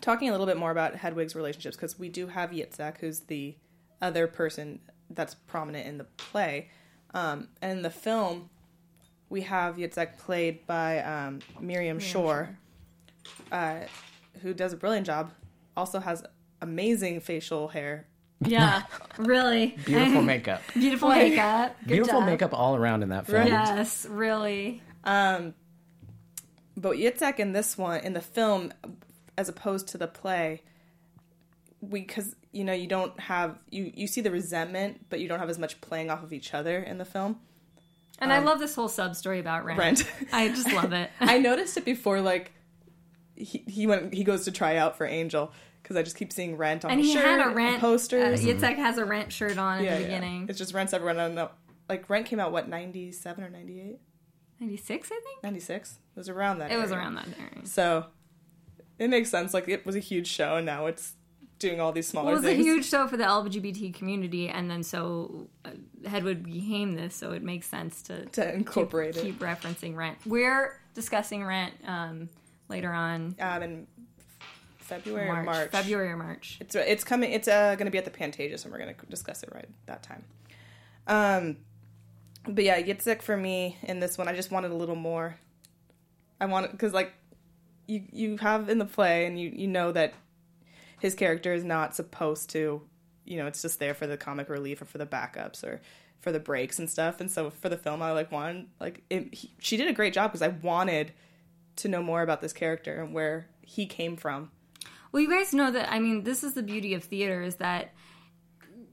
[0.00, 3.54] talking a little bit more about Hedwig's relationships because we do have Yitzhak, who's the
[4.00, 6.70] other person that's prominent in the play.
[7.14, 8.48] Um, and in the film,
[9.28, 12.56] we have Yitzhak played by um, Miriam Shor,
[13.50, 13.80] uh,
[14.42, 15.30] who does a brilliant job.
[15.76, 16.22] Also has
[16.60, 18.06] amazing facial hair.
[18.44, 18.82] Yeah,
[19.18, 20.62] really Beautiful makeup.
[20.74, 21.76] beautiful makeup.
[21.80, 22.28] Good Beautiful job.
[22.28, 23.46] makeup all around in that film.
[23.46, 24.82] Yes, really.
[25.04, 25.54] Um,
[26.76, 28.72] but Yitzhak in this one, in the film,
[29.38, 30.62] as opposed to the play,
[31.82, 35.40] we because you know you don't have you you see the resentment, but you don't
[35.40, 37.40] have as much playing off of each other in the film.
[38.18, 39.78] And I love this whole sub story about Rent.
[39.78, 40.06] Rent.
[40.32, 41.10] I just love it.
[41.20, 42.52] I noticed it before, like
[43.34, 46.56] he he went he goes to try out for Angel because I just keep seeing
[46.56, 48.40] Rent on and he shirt, had a rent posters.
[48.40, 50.06] Uh, Yitzhak has a rent shirt on in yeah, the yeah.
[50.06, 50.46] beginning.
[50.48, 51.18] It's just Rent's everyone.
[51.18, 51.50] I don't know.
[51.88, 53.98] Like Rent came out what ninety seven or ninety eight.
[54.60, 55.42] Ninety six, I think.
[55.42, 57.66] 96 it was around that It was around that area.
[57.66, 58.06] So
[58.96, 59.52] it makes sense.
[59.52, 61.14] Like it was a huge show, and now it's
[61.62, 64.70] doing all these smaller Well, it was a huge show for the LGBT community, and
[64.70, 65.70] then so uh,
[66.06, 70.18] Hedwig became this, so it makes sense to to incorporate keep referencing Rent.
[70.26, 72.28] We're discussing Rent um,
[72.68, 73.86] later on um, in
[74.78, 75.70] February March, or March.
[75.70, 76.58] February or March.
[76.60, 77.32] It's it's coming.
[77.32, 79.68] It's uh, going to be at the Pantages, and we're going to discuss it right
[79.86, 80.24] that time.
[81.06, 81.56] Um,
[82.46, 85.36] but yeah, Yitzhak for me in this one, I just wanted a little more.
[86.40, 87.12] I wanted because like
[87.86, 90.14] you you have in the play, and you you know that
[91.02, 92.80] his character is not supposed to,
[93.24, 95.80] you know, it's just there for the comic relief or for the backups or
[96.20, 97.20] for the breaks and stuff.
[97.20, 100.14] And so for the film, I like wanted like it, he, she did a great
[100.14, 101.10] job because I wanted
[101.74, 104.52] to know more about this character and where he came from.
[105.10, 105.92] Well, you guys know that.
[105.92, 107.92] I mean, this is the beauty of theater is that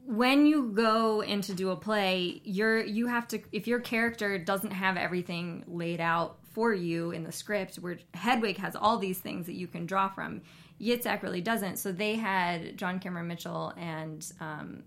[0.08, 4.39] when you go in to do a play, you're you have to if your character
[4.39, 9.19] doesn't have everything laid out for you in the script, where Hedwig has all these
[9.19, 10.41] things that you can draw from,
[10.82, 11.78] Yitzhak really doesn't.
[11.78, 14.84] So they had John Cameron Mitchell and um,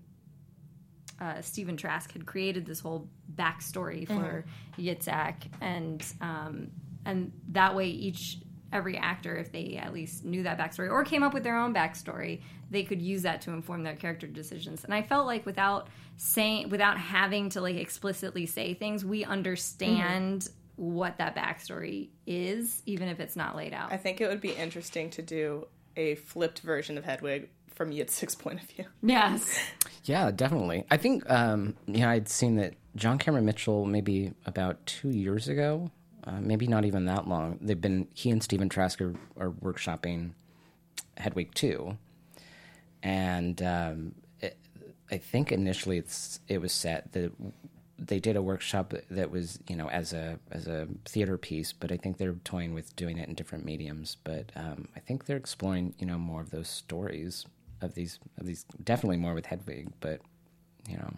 [1.20, 4.44] uh, Stephen Trask had created this whole backstory for
[4.78, 6.70] Yitzhak, and um,
[7.05, 8.38] and that way each
[8.72, 11.74] every actor, if they at least knew that backstory or came up with their own
[11.74, 14.85] backstory, they could use that to inform their character decisions.
[14.85, 20.48] And I felt like without saying, without having to like explicitly say things, we understand
[20.76, 23.92] what that backstory is, even if it's not laid out.
[23.92, 28.35] I think it would be interesting to do a flipped version of Hedwig from Yitzhak's
[28.35, 28.85] point of view.
[29.02, 29.59] yes.
[30.05, 30.85] Yeah, definitely.
[30.90, 35.90] I think um, yeah, I'd seen that John Cameron Mitchell maybe about two years ago,
[36.24, 37.59] uh, maybe not even that long.
[37.61, 40.33] They've been he and Stephen Trask are, are workshopping
[41.16, 41.96] Hedwig two,
[43.02, 44.57] and um, it,
[45.11, 47.33] I think initially it's it was set that
[47.98, 51.92] they did a workshop that was you know as a as a theater piece, but
[51.92, 54.16] I think they're toying with doing it in different mediums.
[54.24, 57.46] But um, I think they're exploring you know more of those stories
[57.81, 60.20] of these of these definitely more with Hedwig, but
[60.88, 61.12] you know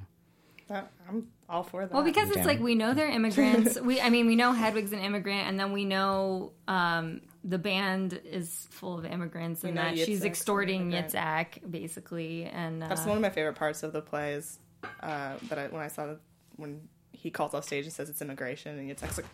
[0.69, 1.93] That- I'm all for that.
[1.93, 2.47] Well, because it's down.
[2.47, 3.79] like we know they're immigrants.
[3.83, 8.19] we, I mean, we know Hedwig's an immigrant, and then we know um, the band
[8.25, 10.91] is full of immigrants, and that she's Yitzhak's an extorting.
[10.91, 12.45] Yitzhak, basically.
[12.45, 14.59] And uh, that's one of my favorite parts of the play is
[15.03, 16.19] uh, that I, when I saw the,
[16.57, 19.27] when he calls off stage and says it's immigration and Yitzhak's like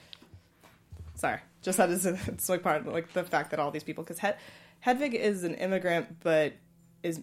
[1.20, 4.02] sorry, just that is it's like part of like the fact that all these people
[4.02, 4.38] because Hed-
[4.80, 6.54] Hedwig is an immigrant, but
[7.02, 7.20] is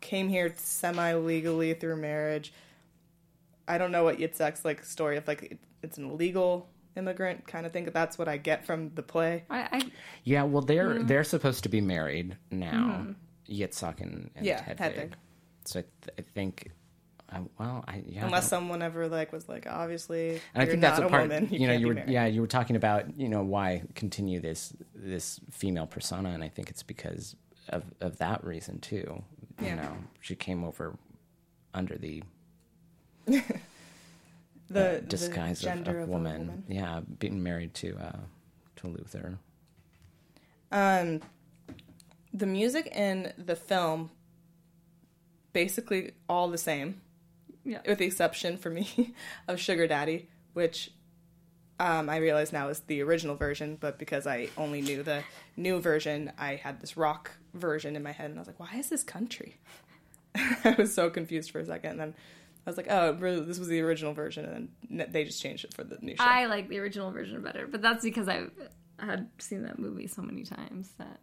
[0.00, 2.52] came here semi legally through marriage.
[3.66, 7.66] I don't know what Yitzhak's like story of like it, it's an illegal immigrant kind
[7.66, 7.88] of thing.
[7.92, 9.44] That's what I get from the play.
[9.50, 9.82] I, I
[10.22, 11.06] Yeah, well, they're mm-hmm.
[11.06, 13.12] they're supposed to be married now, mm-hmm.
[13.52, 14.78] Yitzhak and, and Yeah, Hedwig.
[14.78, 15.16] Hedwig.
[15.66, 16.70] So I, th- I think,
[17.58, 20.98] well, I yeah, Unless don't- someone ever like was like obviously and I think that's
[20.98, 21.22] a part.
[21.22, 21.48] woman.
[21.50, 22.10] You, know, you were married.
[22.10, 26.48] yeah, you were talking about you know why continue this this female persona, and I
[26.48, 27.34] think it's because
[27.70, 29.22] of of that reason too.
[29.62, 30.96] You know, she came over
[31.72, 32.22] under the
[33.26, 33.42] the, uh,
[34.68, 36.64] the disguise of, gender of a woman.
[36.68, 38.18] Yeah, being married to uh,
[38.76, 39.38] to Luther.
[40.72, 41.20] Um,
[42.32, 44.10] the music in the film
[45.52, 47.00] basically all the same,
[47.64, 47.80] Yeah.
[47.86, 49.14] with the exception for me
[49.48, 50.90] of Sugar Daddy, which
[51.80, 55.24] um, I realize now is the original version, but because I only knew the
[55.56, 58.78] new version, I had this rock version in my head, and I was like, "Why
[58.78, 59.58] is this country?"
[60.36, 62.14] I was so confused for a second, and then
[62.66, 65.64] I was like, "Oh, really, this was the original version," and then they just changed
[65.64, 66.24] it for the new show.
[66.24, 68.52] I like the original version better, but that's because I've
[68.98, 71.18] had seen that movie so many times that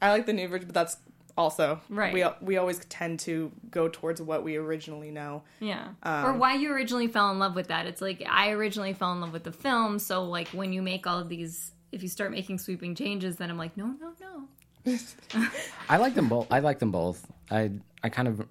[0.00, 0.96] I like the new version, but that's
[1.36, 2.12] also Right.
[2.12, 5.42] We we always tend to go towards what we originally know.
[5.60, 5.88] yeah.
[6.02, 7.86] Um, or why you originally fell in love with that.
[7.86, 11.06] It's like I originally fell in love with the film, so like when you make
[11.06, 14.98] all of these if you start making sweeping changes, then I'm like, no, no, no.
[15.88, 16.46] I like them both.
[16.50, 17.30] I like them both.
[17.50, 17.70] I
[18.02, 18.46] I kind of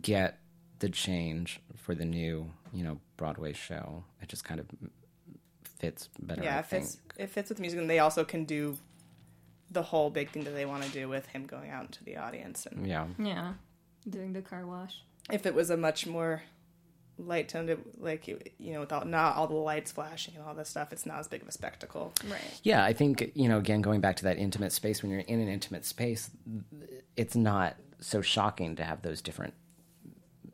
[0.00, 0.38] get
[0.78, 4.04] the change for the new you know Broadway show.
[4.22, 4.66] It just kind of
[5.78, 6.42] fits better.
[6.42, 8.78] Yeah, I it fits it fits with music, and they also can do
[9.70, 12.16] the whole big thing that they want to do with him going out into the
[12.16, 12.66] audience.
[12.66, 13.06] And Yeah.
[13.18, 13.54] Yeah.
[14.08, 15.02] Doing the car wash.
[15.32, 16.42] if it was a much more
[17.18, 20.68] light toned, like you you know, without not all the lights flashing and all this
[20.68, 22.12] stuff, it's not as big of a spectacle.
[22.30, 22.60] Right.
[22.62, 23.58] Yeah, I think you know.
[23.58, 26.30] Again, going back to that intimate space, when you're in an intimate space,
[27.16, 29.54] it's not so shocking to have those different,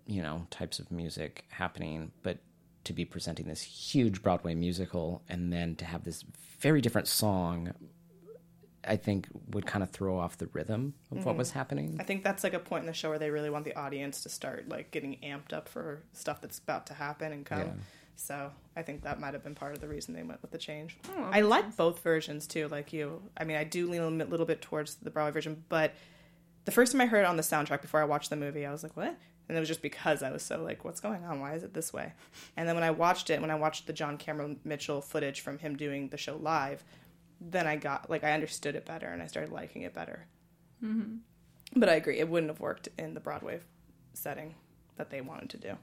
[0.06, 2.12] you know, types of music happening.
[2.22, 2.38] But
[2.84, 6.24] to be presenting this huge Broadway musical and then to have this
[6.60, 7.74] very different song,
[8.84, 11.58] I think would kind of throw off the rhythm of what was mm-hmm.
[11.58, 11.96] happening.
[12.00, 14.22] I think that's like a point in the show where they really want the audience
[14.22, 17.60] to start like getting amped up for stuff that's about to happen and come.
[17.60, 17.72] Yeah.
[18.16, 20.58] So I think that might have been part of the reason they went with the
[20.58, 20.96] change.
[21.16, 23.22] Oh, I like both versions too, like you.
[23.36, 25.94] I mean, I do lean a little bit towards the Broadway version, but
[26.64, 28.72] the first time I heard it on the soundtrack before I watched the movie, I
[28.72, 29.16] was like, "What?"
[29.48, 31.40] And it was just because I was so like, "What's going on?
[31.40, 32.12] Why is it this way?"
[32.56, 35.58] And then when I watched it, when I watched the John Cameron Mitchell footage from
[35.58, 36.84] him doing the show live,
[37.50, 40.26] then I got like I understood it better and I started liking it better.
[41.74, 43.60] But I agree, it wouldn't have worked in the Broadway
[44.14, 44.54] setting
[44.96, 45.76] that they wanted to do.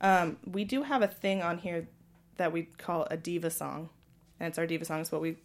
[0.00, 1.88] Um, we do have a thing on here
[2.36, 3.88] that we call a diva song,
[4.38, 5.00] and it's our diva song.
[5.00, 5.36] It's what we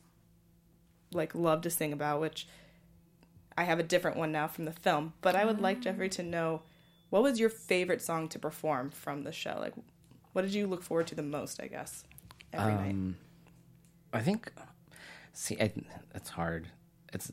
[1.14, 2.22] like love to sing about.
[2.22, 2.48] Which
[3.58, 6.24] I have a different one now from the film, but I would like Jeffrey to
[6.24, 6.62] know
[7.10, 9.58] what was your favorite song to perform from the show.
[9.60, 9.74] Like,
[10.34, 11.62] what did you look forward to the most?
[11.62, 12.04] I guess
[12.52, 12.96] every night.
[14.14, 14.52] I think.
[15.38, 15.70] See, I,
[16.16, 16.70] it's hard.
[17.12, 17.30] It's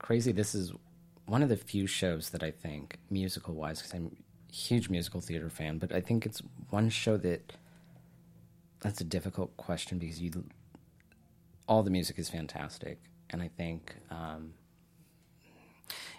[0.00, 0.32] crazy.
[0.32, 0.72] This is
[1.26, 4.10] one of the few shows that I think, musical wise, because I'm
[4.50, 7.52] a huge musical theater fan, but I think it's one show that.
[8.80, 10.44] That's a difficult question because you.
[11.68, 12.98] All the music is fantastic,
[13.30, 14.52] and I think um,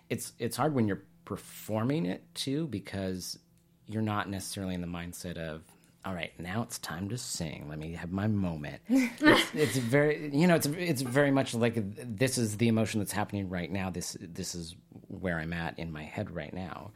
[0.09, 3.37] it's it's hard when you're performing it too because
[3.85, 5.63] you're not necessarily in the mindset of
[6.07, 7.67] all right now it's time to sing.
[7.69, 8.81] Let me have my moment.
[8.89, 11.75] It's, it's very you know it's it's very much like
[12.17, 13.89] this is the emotion that's happening right now.
[13.89, 14.75] This this is
[15.09, 16.91] where i'm at in my head right now.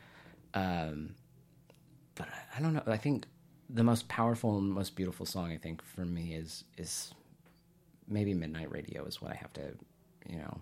[0.54, 1.16] Um
[2.16, 2.84] but I- i don't know.
[2.88, 3.26] I think
[3.70, 7.14] the most powerful and most beautiful song i think for me is is
[8.08, 9.62] maybe midnight radio is what i have to
[10.30, 10.60] you know.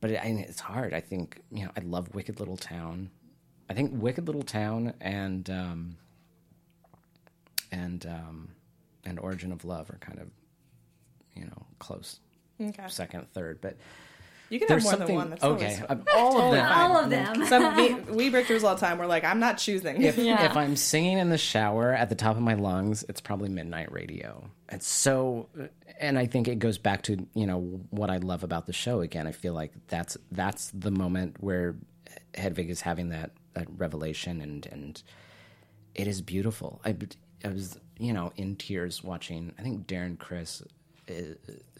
[0.00, 0.92] But it, I mean, it's hard.
[0.94, 3.10] I think you know I love Wicked Little Town.
[3.70, 5.96] I think Wicked Little Town and um,
[7.76, 8.48] and um,
[9.04, 10.28] and Origin of Love are kind of
[11.34, 12.20] you know close
[12.60, 12.84] Okay.
[12.88, 13.60] second, third.
[13.60, 13.76] But
[14.48, 15.30] You can have there's more something than one.
[15.30, 15.82] That's okay.
[15.88, 16.72] always- all of them.
[16.72, 17.46] All of them.
[17.46, 18.96] Some we, we breakthroughs all the time.
[18.96, 20.00] We're like, I'm not choosing.
[20.02, 20.42] if Yeah.
[20.46, 23.92] if I'm singing in the shower at the top of my lungs, it's probably midnight
[23.92, 24.48] radio.
[24.70, 25.48] It's so,
[26.00, 29.00] and I think it goes back to you know what I love about the show.
[29.02, 31.76] Again, I feel like that's that's the moment where
[32.34, 35.02] Hedwig is having that that revelation, and and
[35.94, 36.80] it is beautiful.
[36.84, 36.96] I
[37.44, 39.52] I was you know in tears watching.
[39.58, 40.62] I think Darren Criss,
[41.08, 41.12] uh,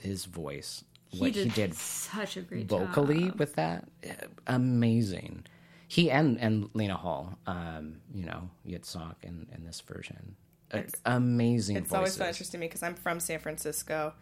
[0.01, 0.85] his voice,
[1.19, 3.39] what he did, he did such a great vocally job.
[3.39, 4.13] with that uh,
[4.47, 5.45] amazing
[5.89, 10.35] he and and lena hall um you know yitzhak in in this version
[10.73, 12.19] Uh, amazing It's always voices.
[12.19, 14.13] fun interesting to me because I'm from San Francisco,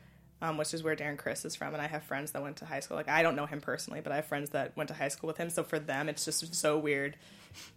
[0.45, 1.73] um, which is where Darren Criss is from.
[1.73, 2.97] And I have friends that went to high school.
[2.97, 5.29] Like, I don't know him personally, but I have friends that went to high school
[5.29, 5.49] with him.
[5.51, 7.17] So for them, it's just so weird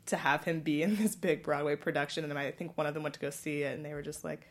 [0.08, 2.24] to have him be in this big Broadway production.
[2.24, 4.02] And then I think one of them went to go see it, and they were
[4.02, 4.48] just like,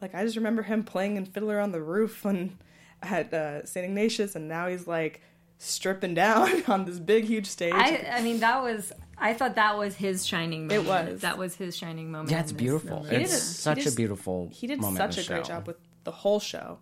[0.00, 2.56] like I just remember him playing in Fiddler on the Roof and
[3.02, 3.84] at uh, St.
[3.84, 5.20] Ignatius, and now he's like
[5.58, 7.72] stripping down on this big, huge stage.
[7.74, 8.92] I, I mean, that was.
[9.20, 11.12] I thought that was his shining It moment.
[11.14, 11.20] was.
[11.22, 12.30] That was his shining moment.
[12.30, 12.98] Yeah, it's beautiful.
[13.02, 13.10] movie.
[13.16, 14.48] did It's a- he such did- a beautiful.
[14.52, 15.54] he did moment in such a great show.
[15.54, 15.76] job with
[16.08, 16.78] the whole show.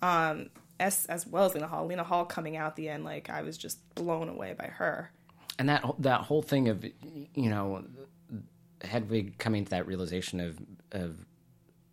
[0.00, 0.50] Um,
[0.80, 1.86] as as well as Lena Hall.
[1.86, 5.10] Lena Hall coming out at the end, like I was just blown away by her.
[5.58, 7.84] and that that whole thing of you know
[8.82, 10.58] Hedwig coming to that realization of
[10.92, 11.10] of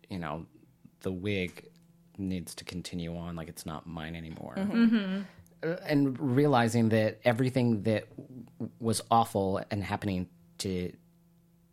[0.08, 0.46] you know
[1.00, 1.66] the wig
[2.18, 4.54] needs to continue on like it's not mine anymore
[5.62, 8.04] Uh, and realizing that everything that
[8.80, 10.26] was awful and happening
[10.58, 10.90] to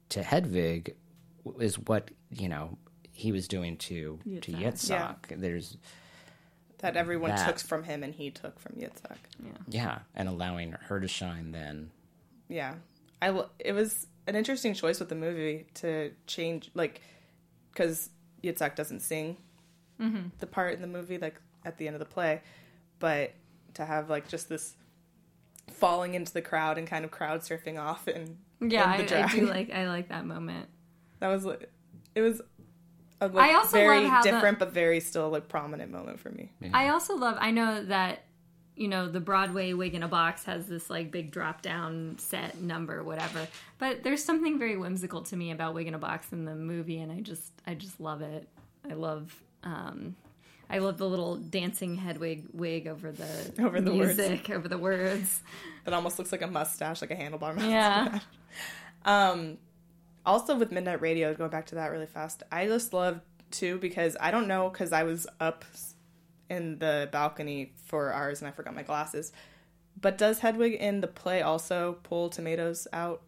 [0.10, 0.94] to Hedwig
[1.60, 2.78] is what you know
[3.18, 5.16] he was doing to to Yitzhak.
[5.30, 5.76] There's
[6.80, 7.48] That everyone That.
[7.48, 9.18] took from him and he took from Yitzhak.
[9.44, 11.90] yeah, yeah, and allowing her to shine then.
[12.48, 12.76] Yeah,
[13.20, 17.02] I lo- it was an interesting choice with the movie to change like
[17.72, 18.12] because
[18.44, 19.38] Yitzhak doesn't sing
[20.00, 20.28] mm-hmm.
[20.40, 22.42] the part in the movie like at the end of the play,
[23.00, 23.34] but
[23.74, 24.76] to have like just this
[25.72, 29.48] falling into the crowd and kind of crowd surfing off and Yeah, I, I do
[29.48, 29.74] like.
[29.74, 30.68] I like that moment.
[31.20, 31.48] that was
[32.14, 32.42] it was
[33.22, 36.20] a like, I also very love how the- different but very still like prominent moment
[36.20, 36.52] for me.
[36.74, 37.38] I also love.
[37.40, 38.24] I know that
[38.76, 42.60] you know the Broadway wig in a box has this like big drop down set
[42.62, 43.48] number, whatever.
[43.80, 47.00] But there's something very whimsical to me about wig in a box in the movie,
[47.00, 48.48] and I just I just love it.
[48.90, 49.34] I love.
[49.64, 50.16] um
[50.70, 54.20] I love the little dancing Hedwig wig over the Over the words.
[54.52, 55.42] over the words.
[55.86, 57.72] That almost looks like a mustache, like a handlebar mustache.
[57.72, 58.20] Yeah,
[60.28, 64.16] also with midnight radio going back to that really fast i just love too because
[64.20, 65.66] i don't know because i was up
[66.50, 69.32] in the balcony for ours and i forgot my glasses.
[70.00, 73.24] But does hedwig in the play also pull tomatoes out?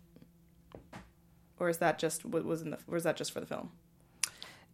[1.60, 3.72] Or is that just what was in the or is that just for the film?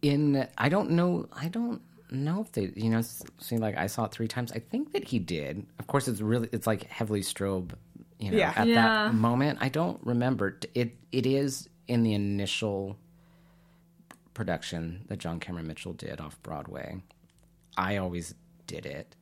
[0.02, 3.86] In i don't know i don't know if they you know s- seemed like i
[3.86, 4.52] saw it three times.
[4.52, 5.66] I think that he did.
[5.78, 7.72] Of course it's really it's like heavily strobe
[8.18, 8.52] you know Yeah.
[8.54, 8.74] at Yeah.
[8.74, 9.58] that moment.
[9.60, 10.58] I don't remember.
[10.74, 12.96] It it is in the initial
[14.34, 17.00] production that john cameron mitchell did off broadway.
[17.78, 18.34] I always
[18.66, 19.14] did it.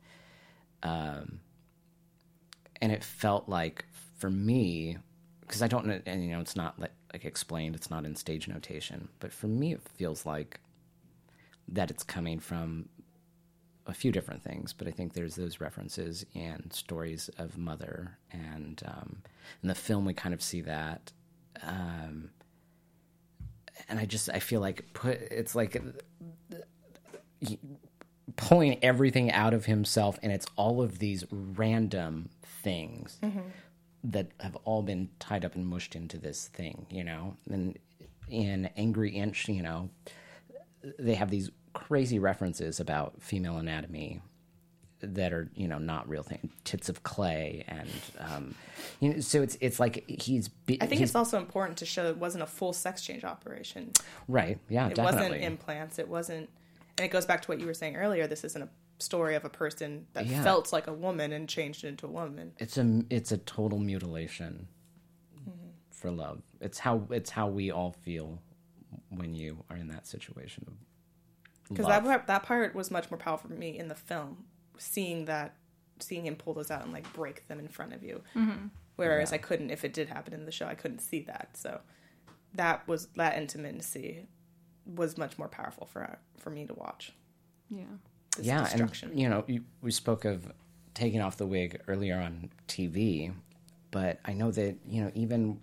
[0.83, 1.39] Um
[2.81, 3.85] and it felt like
[4.17, 4.97] for me
[5.41, 8.15] because i don't know and you know it's not like, like explained it's not in
[8.15, 10.59] stage notation but for me it feels like
[11.67, 12.89] that it's coming from
[13.87, 18.81] a few different things, but I think there's those references and stories of mother, and
[18.85, 19.17] um,
[19.61, 21.11] in the film we kind of see that,
[21.61, 22.29] um,
[23.89, 27.47] and I just I feel like put it's like uh,
[28.35, 32.29] pulling everything out of himself, and it's all of these random
[32.63, 33.39] things mm-hmm.
[34.05, 37.77] that have all been tied up and mushed into this thing, you know, and
[38.27, 39.89] in Angry Inch, you know
[40.99, 44.21] they have these crazy references about female anatomy
[45.13, 47.89] that are you know not real things tits of clay and
[48.19, 48.55] um
[48.99, 51.85] you know so it's it's like he's be- i think he's, it's also important to
[51.85, 53.91] show it wasn't a full sex change operation.
[54.27, 54.57] Right.
[54.69, 55.29] Yeah it definitely.
[55.29, 55.99] wasn't implants.
[55.99, 56.49] It wasn't
[56.97, 59.43] and it goes back to what you were saying earlier this isn't a story of
[59.45, 60.41] a person that Yeah.
[60.43, 62.53] felt like a woman and changed into a woman.
[62.57, 64.67] It's a it's a total mutilation
[65.91, 66.41] for love.
[66.61, 68.41] It's how it's how we all feel
[69.09, 70.77] when you are in that situation
[71.69, 74.45] because that part, that part was much more powerful for me in the film
[74.77, 75.55] seeing that
[75.99, 78.21] seeing him pull those out and like break them in front of you.
[78.35, 78.67] Mm-hmm.
[78.95, 81.49] Whereas i couldn't if it did happen in the show i couldn't see that.
[81.53, 81.81] So
[82.53, 84.27] that was that intimacy
[84.85, 87.13] was much more powerful for for me to watch.
[87.69, 87.83] Yeah.
[88.37, 89.11] this yeah, destruction.
[89.11, 90.51] and you know, you, we spoke of
[90.93, 93.33] taking off the wig earlier on TV,
[93.91, 95.59] but I know that you know even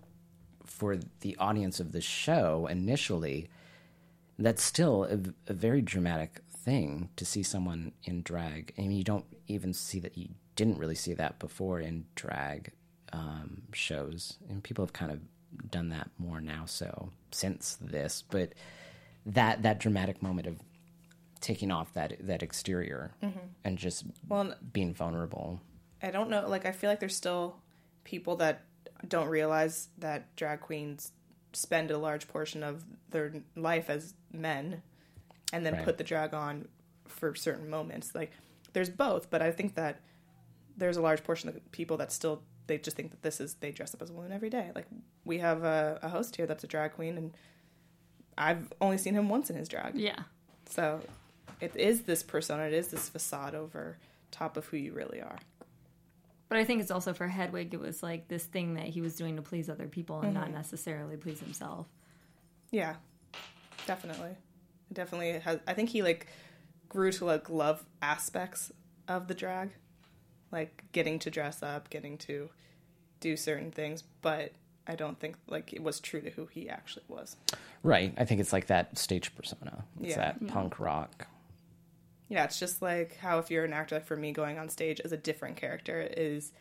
[0.65, 3.49] for the audience of the show initially,
[4.39, 8.73] that's still a, a very dramatic thing to see someone in drag.
[8.77, 10.17] I mean, you don't even see that.
[10.17, 12.71] You didn't really see that before in drag
[13.11, 15.19] um, shows, and people have kind of
[15.69, 16.63] done that more now.
[16.65, 18.53] So since this, but
[19.25, 20.59] that that dramatic moment of
[21.41, 23.11] taking off that that exterior
[23.63, 25.59] and just Well, being vulnerable.
[26.01, 26.47] I don't know.
[26.47, 27.55] Like, I feel like there's still
[28.03, 28.63] people that
[29.07, 31.11] don't realize that drag queens
[31.53, 34.81] spend a large portion of their life as men
[35.53, 35.85] and then Right.
[35.85, 36.67] put the drag on
[37.05, 38.13] for certain moments.
[38.13, 38.31] Like,
[38.73, 40.01] there's both, but I think that
[40.75, 43.71] there's a large portion of people that still they just think that this is they
[43.71, 44.71] dress up as a woman every day.
[44.73, 44.87] Like,
[45.25, 47.33] we have a, a host here that's a drag queen, and
[48.37, 49.95] I've only seen him once in his drag.
[49.95, 50.19] Yeah.
[50.69, 51.01] So
[51.61, 53.97] it is this persona, it is this facade over
[54.31, 55.37] top of who you really are.
[56.49, 59.15] But I think it's also for Hedwig, it was like this thing that he was
[59.15, 60.39] doing to please other people and Mm-hmm.
[60.41, 61.87] not necessarily please himself.
[62.71, 62.95] Yeah,
[63.85, 64.35] definitely.
[64.93, 65.59] It definitely has.
[65.65, 66.27] I think he like
[66.87, 68.71] grew to like love aspects
[69.07, 69.71] of the drag,
[70.51, 72.51] like getting to dress up, getting to
[73.19, 74.03] do certain things.
[74.21, 74.51] But
[74.85, 77.37] I don't think like it was true to who he actually was.
[77.81, 78.13] Right.
[78.19, 79.83] I think it's like that stage persona.
[79.99, 80.17] It's Yeah.
[80.17, 81.25] that punk rock.
[82.29, 84.99] Yeah, it's just like how if you're an actor, like for me, going on stage
[84.99, 86.51] as a different character is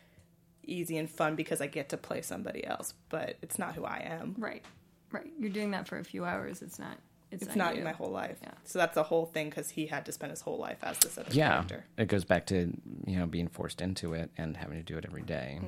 [0.64, 3.98] easy and fun because I get to play somebody else, but it's not who I
[4.06, 4.36] am.
[4.38, 4.64] Right.
[5.10, 5.30] Right.
[5.38, 6.62] You're doing that for a few hours.
[6.62, 6.96] It's not.
[7.32, 7.82] It's, It's not you.
[7.82, 8.36] my whole life.
[8.42, 8.50] Yeah.
[8.64, 11.16] So that's the whole thing because he had to spend his whole life as this
[11.18, 11.50] other Yeah.
[11.52, 11.84] character.
[11.96, 12.72] It goes back to,
[13.06, 15.60] you know, being forced into it and having to do it every day.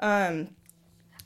[0.00, 0.48] Um,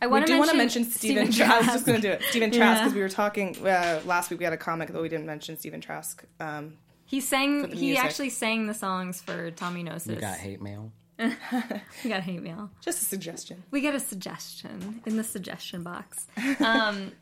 [0.00, 1.30] I we want do to want to mention Stephen.
[1.32, 1.52] Stephen Trask.
[1.54, 2.22] I was just going to do it.
[2.30, 2.84] Stephen Trask Yeah.
[2.84, 4.38] because we were talking uh, last week.
[4.38, 5.58] We had a comic that we didn't mention.
[5.58, 6.24] Stephen Trask.
[6.38, 7.70] Um, He sang.
[7.72, 8.04] He music.
[8.04, 10.06] actually sang the songs for Tommy Gnosis.
[10.06, 10.92] We got hate mail.
[11.18, 12.70] We got hate mail.
[12.80, 13.62] just a suggestion.
[13.70, 16.26] We got a suggestion in the suggestion box.
[16.60, 17.12] Um,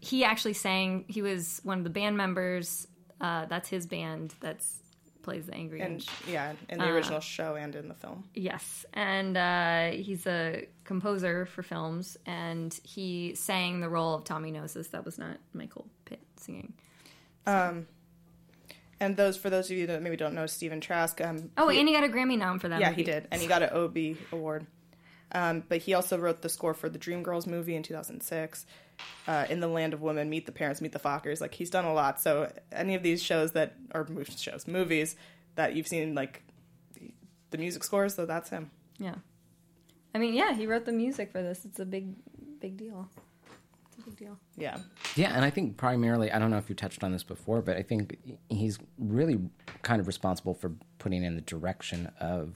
[0.00, 1.04] he actually sang.
[1.08, 2.86] He was one of the band members.
[3.20, 4.34] Uh, that's his band.
[4.40, 4.78] That's
[5.22, 6.06] plays the Angry And Inch.
[6.26, 8.24] yeah, in the Uh, original show and in the film.
[8.34, 14.50] Yes, and uh, he's a composer for films, and he sang the role of Tommy
[14.52, 14.88] Gnosis.
[14.88, 16.72] That was not Michael Pitt singing.
[17.46, 17.86] Um,
[19.00, 21.20] And those for those of you that maybe don't know Stephen Trask.
[21.20, 22.80] Um, Oh, he- and he got a Grammy nom for that.
[22.80, 23.02] yeah, movie.
[23.02, 24.66] he did, and he got an Obie award.
[25.32, 28.64] Um, but he also wrote the score for the Dreamgirls movie in 2006.
[29.26, 31.40] Uh, in the Land of Women, Meet the Parents, Meet the Fockers.
[31.40, 32.18] Like he's done a lot.
[32.20, 35.16] So any of these shows that or mo- shows, movies
[35.54, 36.42] that you've seen, like
[37.50, 38.70] the music scores, so that's him.
[38.98, 39.16] Yeah,
[40.14, 41.64] I mean, yeah, he wrote the music for this.
[41.64, 42.14] It's a big,
[42.60, 43.08] big deal.
[43.88, 44.38] It's a big deal.
[44.56, 44.78] Yeah,
[45.14, 47.76] Yeah, and I think primarily, I don't know if you touched on this before, but
[47.76, 48.18] I think
[48.48, 49.38] he's really
[49.82, 52.54] kind of responsible for putting in the direction of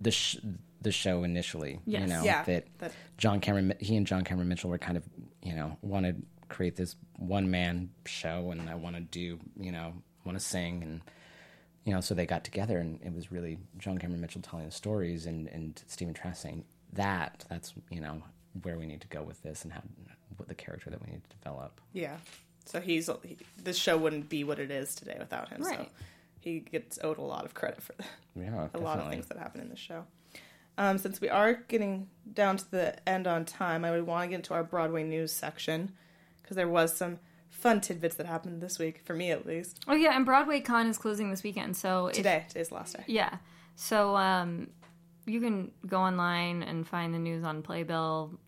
[0.00, 0.36] the sh-
[0.80, 1.80] the show initially.
[1.86, 5.04] You know, Yeah, that that- John Cameron, he and John Cameron Mitchell were kind of,
[5.42, 9.72] you know, wanted to create this one man show, and I want to do, you
[9.72, 11.00] know, want to sing, and
[11.84, 14.70] you know, so they got together, and it was really John Cameron Mitchell telling the
[14.72, 18.22] stories, and and Stephen Trask saying that that's you know
[18.62, 19.82] where we need to go with this, and how
[20.36, 21.80] what the character that we need to develop.
[21.92, 22.16] yeah.
[22.66, 25.64] So he's he, this show wouldn't be what it is today without him.
[25.64, 25.86] So
[26.40, 28.06] he gets owed a lot of credit for that.
[28.36, 30.04] Yeah, a lot of things that happen in the show.
[30.78, 34.28] Um, since we are getting down to the end on time, I would want to
[34.28, 35.92] get into our Broadway news section
[36.40, 37.18] because there was some
[37.50, 39.80] fun tidbits that happened this week, for me at least.
[39.88, 42.96] Oh yeah, and Broadway Con is closing this weekend, so if- Today, today's the last
[42.96, 43.02] day.
[43.08, 43.38] Yeah.
[43.74, 44.70] So um,
[45.26, 48.38] you can go online and find the news on Playbill.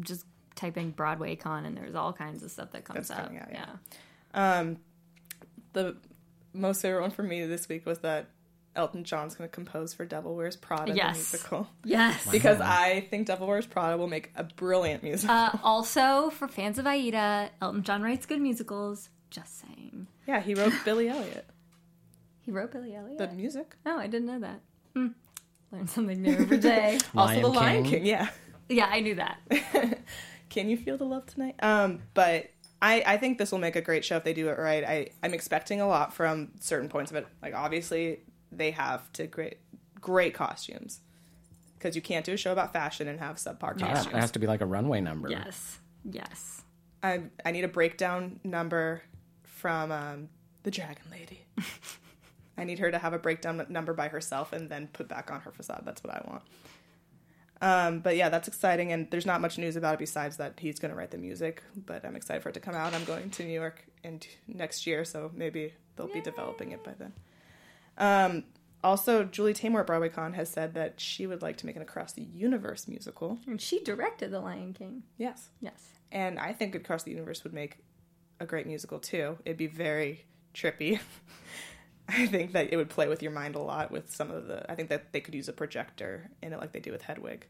[0.00, 3.26] Just type in Broadway Con, and there's all kinds of stuff that comes That's up.
[3.26, 3.66] out, yeah.
[4.34, 4.74] yeah.
[5.74, 5.96] The
[6.54, 8.26] most favorite one for me this week was that
[8.76, 11.16] Elton John's going to compose for Devil Wears Prada, Yes.
[11.16, 11.68] the musical.
[11.84, 12.26] Yes.
[12.30, 15.34] Because I think Devil Wears Prada will make a brilliant musical.
[15.34, 19.08] Uh, also, for fans of Aida, Elton John writes good musicals.
[19.30, 20.06] Just saying.
[20.26, 21.46] yeah, he wrote Billy Elliot,
[22.42, 23.18] He wrote Billy Elliot.
[23.18, 23.76] the music.
[23.84, 24.60] Oh, I didn't know that.
[24.94, 25.08] Hmm.
[25.70, 26.98] Learn something new every day.
[27.14, 27.92] Also, Lion The Lion King.
[27.92, 28.28] King, yeah.
[28.70, 29.38] yeah, I knew that.
[30.48, 31.56] Can you feel the love tonight?
[31.60, 32.46] Um, but
[32.80, 34.82] I, I think this will make a great show if they do it right.
[34.82, 37.26] I, I'm expecting a lot from certain points of it.
[37.42, 38.20] Like obviously
[38.52, 39.58] they have to great
[40.00, 41.00] great costumes
[41.74, 44.14] because you can't do a show about fashion and have subpar Yeah, costumes.
[44.14, 45.28] it has to be like a runway number.
[45.30, 45.78] Yes.
[46.04, 46.62] Yes.
[47.02, 49.02] I I need a breakdown number
[49.44, 50.28] from um,
[50.62, 51.40] the Dragon Lady.
[52.58, 55.40] I need her to have a breakdown number by herself and then put back on
[55.42, 55.82] her facade.
[55.84, 56.42] That's what I want.
[57.60, 60.78] Um, but yeah, that's exciting, and there's not much news about it besides that he's
[60.78, 61.62] going to write the music.
[61.86, 62.94] But I'm excited for it to come out.
[62.94, 66.84] I'm going to New York in t- next year, so maybe they'll be developing it
[66.84, 67.12] by then.
[67.98, 68.44] Um,
[68.82, 72.12] also, Julie Taymor at BroadwayCon has said that she would like to make an Across
[72.12, 73.38] the Universe musical.
[73.46, 75.02] And she directed The Lion King.
[75.16, 75.88] Yes, Yes.
[76.12, 77.78] and I think Across the Universe would make
[78.40, 79.36] a great musical too.
[79.44, 81.00] It'd be very trippy.
[82.08, 84.70] I think that it would play with your mind a lot with some of the.
[84.70, 87.46] I think that they could use a projector in it like they do with Hedwig.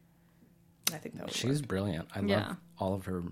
[0.88, 1.68] And I think that would She's work.
[1.68, 2.08] brilliant.
[2.14, 2.36] I Yeah.
[2.48, 3.22] love all of her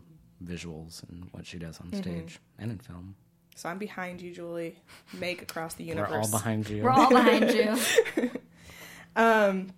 [0.45, 1.97] visuals and what she does on Mm-hmm.
[2.03, 3.17] stage and in film.
[3.57, 4.77] So I'm behind you, Julie.
[5.15, 6.11] Make Across the universe.
[6.11, 6.83] We're all behind you.
[6.85, 7.77] We're all behind you.
[9.17, 9.71] um,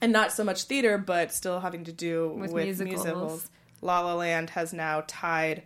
[0.00, 3.04] and not so much theater, but still having to do with, With musicals.
[3.04, 3.50] musicals.
[3.82, 5.62] La La Land has now tied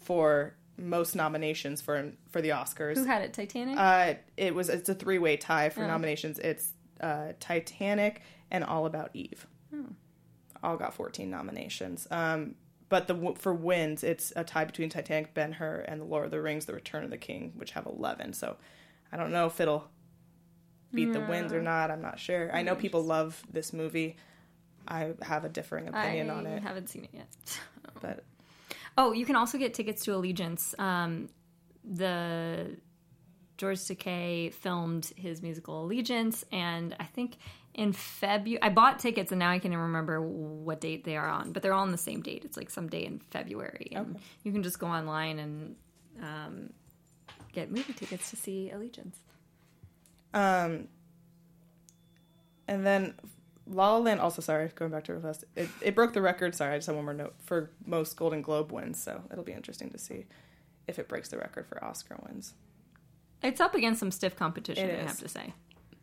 [0.00, 2.96] for most nominations for for the Oscars.
[2.96, 3.32] Who had it?
[3.32, 3.78] Titanic?
[3.78, 5.70] Uh, it was it's a three way tie Oh.
[5.70, 6.38] for nominations.
[6.40, 9.46] It's uh, Titanic and All About Eve.
[9.72, 9.82] Hmm.
[10.64, 12.08] All got fourteen nominations.
[12.10, 12.56] Um,
[12.90, 16.30] but the for wins, it's a tie between Titanic, Ben Hur, and The Lord of
[16.30, 18.34] the Rings: The Return of the King, which have eleven.
[18.34, 18.56] So
[19.10, 19.88] I don't know if it'll
[20.92, 21.90] beat the wins or not.
[21.90, 22.54] I'm not sure.
[22.54, 24.16] I know people love this movie.
[24.86, 27.60] I have a differing opinion I on it, I haven't seen it yet.
[28.02, 28.24] but
[28.98, 30.74] Oh, you can also get tickets to Allegiance.
[30.78, 31.28] Um,
[31.84, 32.76] the
[33.56, 37.36] George Takei filmed his musical Allegiance, and I think
[37.74, 41.28] in February I bought tickets, and now I can't even remember what date they are
[41.28, 42.44] on, but they're all on the same date.
[42.44, 45.76] It's like some day in February, and you can just go online and
[46.22, 46.70] um,
[47.52, 49.18] get movie tickets to see Allegiance.
[50.32, 50.88] Um,
[52.68, 53.14] and then
[53.66, 54.20] La La Land.
[54.20, 55.34] Also, sorry, going back to real.
[55.56, 56.54] It, it broke the record.
[56.54, 59.02] Sorry, I just have one more note for most Golden Globe wins.
[59.02, 60.26] So it'll be interesting to see
[60.86, 62.54] if it breaks the record for Oscar wins.
[63.42, 65.54] It's up against some stiff competition, I have to say.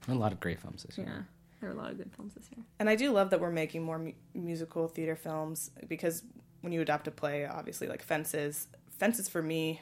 [0.07, 1.07] A lot of great films this year.
[1.07, 1.22] Yeah,
[1.60, 2.64] there are a lot of good films this year.
[2.80, 6.24] And I do love that we're making more mu- musical theater films because
[6.62, 8.68] when you adapt a play, obviously, like Fences,
[8.99, 9.82] Fences for me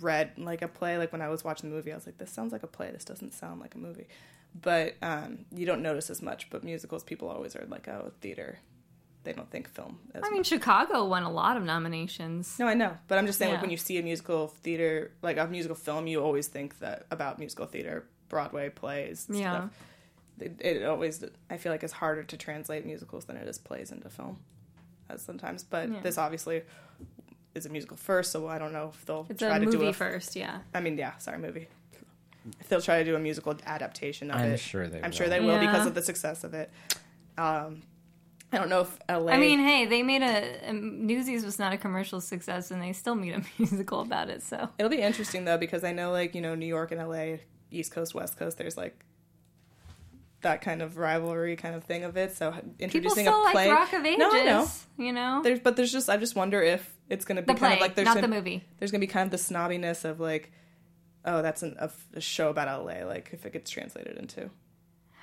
[0.00, 0.98] read like a play.
[0.98, 2.90] Like when I was watching the movie, I was like, this sounds like a play.
[2.90, 4.06] This doesn't sound like a movie.
[4.60, 6.50] But um, you don't notice as much.
[6.50, 8.58] But musicals, people always are like, oh, theater.
[9.24, 10.48] They don't think film as I mean, much.
[10.48, 12.58] Chicago won a lot of nominations.
[12.58, 15.38] No, I know, but I'm just saying, like when you see a musical theater, like
[15.38, 19.26] a musical film, you always think that about musical theater, Broadway plays.
[19.30, 19.56] Yeah.
[19.56, 19.70] stuff.
[20.40, 23.92] It, it always, I feel like, it's harder to translate musicals than it is plays
[23.92, 24.38] into film,
[25.08, 25.62] as sometimes.
[25.62, 26.00] But Yeah.
[26.00, 26.62] this obviously
[27.54, 29.78] is a musical first, so I don't know if they'll It's try a to movie
[29.78, 29.92] do a.
[29.92, 30.58] first, yeah.
[30.74, 31.68] I mean, yeah, sorry, movie.
[32.60, 35.10] If they'll try to do a musical adaptation of I'm it, sure they I'm will.
[35.12, 36.70] sure they will because of the success of it.
[37.38, 37.82] Um,
[38.52, 39.32] I don't know if LA.
[39.32, 42.92] I mean, hey, they made a, um, Newsies was not a commercial success, and they
[42.92, 44.42] still made a musical about it.
[44.42, 47.38] So It'll be interesting though because I know like you know New York and LA,
[47.70, 48.58] East Coast, West Coast.
[48.58, 48.96] There's like
[50.44, 52.36] that kind of rivalry kind of thing of it.
[52.36, 53.68] So people introducing still a play.
[53.68, 54.18] like Rock of Ages.
[54.18, 54.68] No, I know.
[54.96, 57.58] You know, There's, but there's just I just wonder if it's going to be the
[57.58, 58.64] kind play, of like there's not the gonna, movie.
[58.78, 60.52] There's going to be kind of the snobbiness of like,
[61.24, 63.04] oh, that's an, a, a show about LA.
[63.04, 64.50] Like if it gets translated into.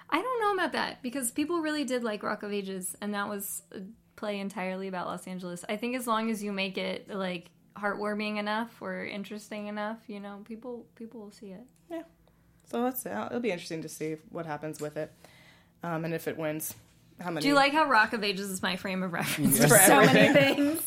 [0.10, 3.30] I don't know about that because people really did like Rock of Ages, and that
[3.30, 3.80] was a
[4.18, 5.64] play entirely about Los Angeles.
[5.70, 10.20] I think as long as you make it like heartwarming enough or interesting enough, you
[10.20, 11.66] know, people people will see it.
[11.90, 12.04] Yeah.
[12.72, 13.12] So that's it.
[13.12, 15.12] It'll be interesting to see what happens with it,
[15.84, 16.74] um, and if it wins.
[17.20, 17.42] How many?
[17.44, 19.98] Do you like how Rock of Ages is my frame of reference For for so
[20.06, 20.82] many things?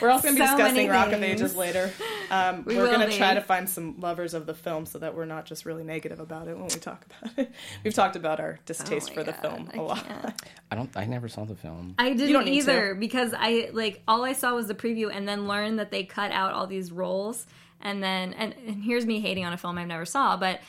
[0.00, 1.22] We're also going to be So discussing Rock of.
[1.22, 1.92] Ages later.
[2.30, 5.14] Um, We we're going to try to find some lovers of the film so that
[5.14, 7.52] we're not just really negative about it when we talk about it.
[7.84, 10.04] We've talked about our distaste Oh my for the film I a lot.
[10.04, 10.42] can't.
[10.72, 10.96] I don't.
[10.96, 11.94] I never saw the film.
[11.98, 15.28] I didn't don't need either because I like all I saw was the preview and
[15.28, 17.46] then learned that they cut out all these roles
[17.80, 20.60] and then and, and here's me hating on a film I've never saw, but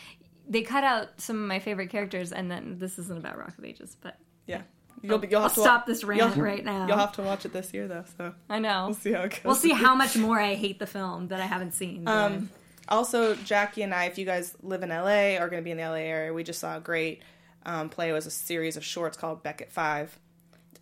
[0.52, 3.66] they cut out some of my favorite characters and then this isn't about Rock of
[3.66, 4.62] Ages, but Yeah.
[5.04, 6.86] You'll, be, you'll I'll have to stop this rant right now.
[6.86, 8.04] You'll have to watch it this year, though.
[8.18, 8.86] So I know.
[8.86, 9.39] we'll see how it goes.
[9.43, 12.08] We'll see how much more I hate the film that I haven't seen.
[12.08, 12.52] Um,
[12.88, 15.78] also, Jackie and I, if you guys live in LA, are going to be in
[15.78, 16.32] the LA area.
[16.32, 17.24] We just saw a great
[17.66, 18.10] um, play.
[18.10, 20.20] It was a series of shorts called Beckett Five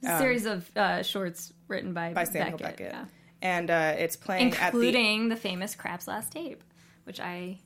[0.04, 3.06] a series of uh, shorts written by, um, by Samuel Beckett, Beckett, yeah.
[3.42, 5.36] and uh, it's playing at the including the...
[5.36, 6.64] famous Krapp's Last Tape,
[7.04, 7.58] which I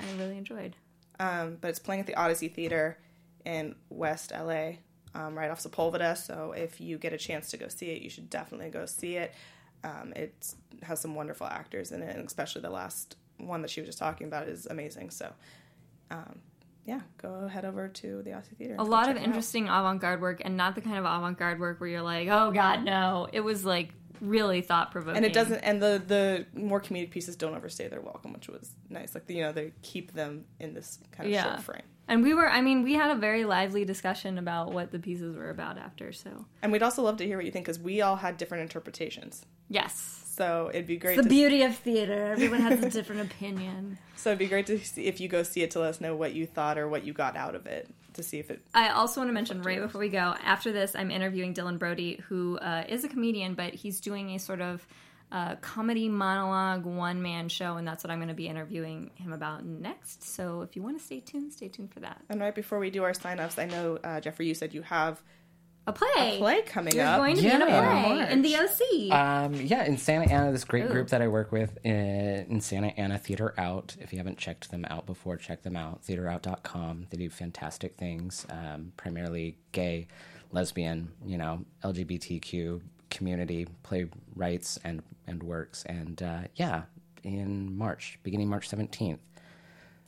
[0.00, 0.76] I really enjoyed.
[1.20, 2.98] Um, but it's playing at the Odyssey Theater
[3.44, 4.72] in West LA,
[5.14, 6.16] um, right off Sepulveda.
[6.16, 9.16] So if you get a chance to go see it, you should definitely go see
[9.16, 9.32] it.
[9.84, 13.80] Um, it has some wonderful actors in it, and especially the last one that she
[13.80, 15.10] was just talking about is amazing.
[15.10, 15.30] So,
[16.10, 16.40] um,
[16.86, 18.76] yeah, go head over to the Odyssey Theater.
[18.78, 22.02] A lot of interesting avant-garde work, and not the kind of avant-garde work where you're
[22.02, 26.46] like, "Oh God, no!" It was like really thought-provoking, and it doesn't and the the
[26.58, 30.12] more comedic pieces don't overstay their welcome which was nice like you know they keep
[30.12, 31.44] them in this kind of Yeah.
[31.44, 34.90] short frame And we were, I mean, we had a very lively discussion about what
[34.92, 36.12] the pieces were about after.
[36.12, 38.62] So and we'd also love to hear what you think because we all had different
[38.62, 42.26] interpretations yes, so it'd be great the to beauty of theater.
[42.32, 43.98] Everyone has a different opinion.
[44.16, 46.14] so it'd be great to see if you go see it to let us know
[46.14, 48.88] what you thought or what you got out of it to see if it I
[48.90, 50.34] also want to mention right before we go.
[50.44, 54.38] After this, I'm interviewing Dylan Brody, who uh, is a comedian, but he's doing a
[54.38, 54.86] sort of
[55.32, 59.32] uh, comedy monologue one man show, and that's what I'm going to be interviewing him
[59.32, 60.22] about next.
[60.22, 62.20] So if you want to stay tuned, stay tuned for that.
[62.28, 65.20] and right before we do our sign-ups i know uh, jeffrey you said you have
[65.86, 66.36] A play.
[66.36, 68.04] a play coming You're up going to be in a Yeah.
[68.24, 69.10] play in the OC.
[69.12, 70.88] Um, yeah, in Santa Ana, this great Ooh.
[70.88, 73.94] group that I work with in, in Santa Ana Theater Out.
[74.00, 76.02] If you haven't checked them out before, check them out.
[76.04, 77.06] TheaterOut.com.
[77.10, 80.08] They do fantastic things, um, primarily gay,
[80.52, 82.80] lesbian, you know, LGBTQ
[83.10, 85.84] community playwrights and and works.
[85.84, 86.84] And uh, yeah,
[87.22, 89.20] in March, beginning March seventeenth,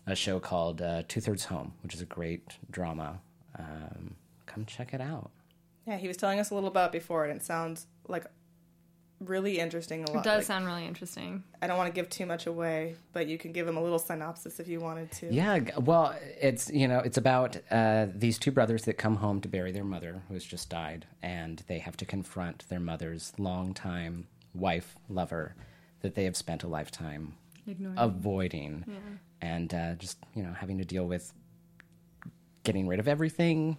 [0.07, 3.21] a show called uh, Two Thirds Home, which is a great drama.
[3.59, 4.15] Um,
[4.47, 5.31] come check it out.
[5.87, 8.27] Yeah he was telling us a little about it before and it sounds like
[9.21, 10.05] really interesting.
[10.05, 10.19] A lot.
[10.19, 11.43] It does like, sound really interesting.
[11.61, 13.99] I don't want to give too much away, but you can give him a little
[13.99, 15.33] synopsis if you wanted to.
[15.33, 19.49] Yeah, well, it's you know, it's about uh, these two brothers that come home to
[19.49, 24.27] bury their mother who has just died, and they have to confront their mother's longtime
[24.55, 25.55] wife, lover,
[26.01, 27.35] that they have spent a lifetime
[27.67, 27.99] Ignoring.
[27.99, 28.85] avoiding,
[29.41, 31.33] and uh, just you know, having to deal with
[32.65, 33.77] getting rid of everything,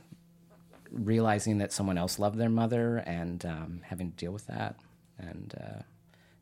[0.91, 4.75] realizing that someone else loved their mother, and um, having to deal with that,
[5.17, 5.81] and uh,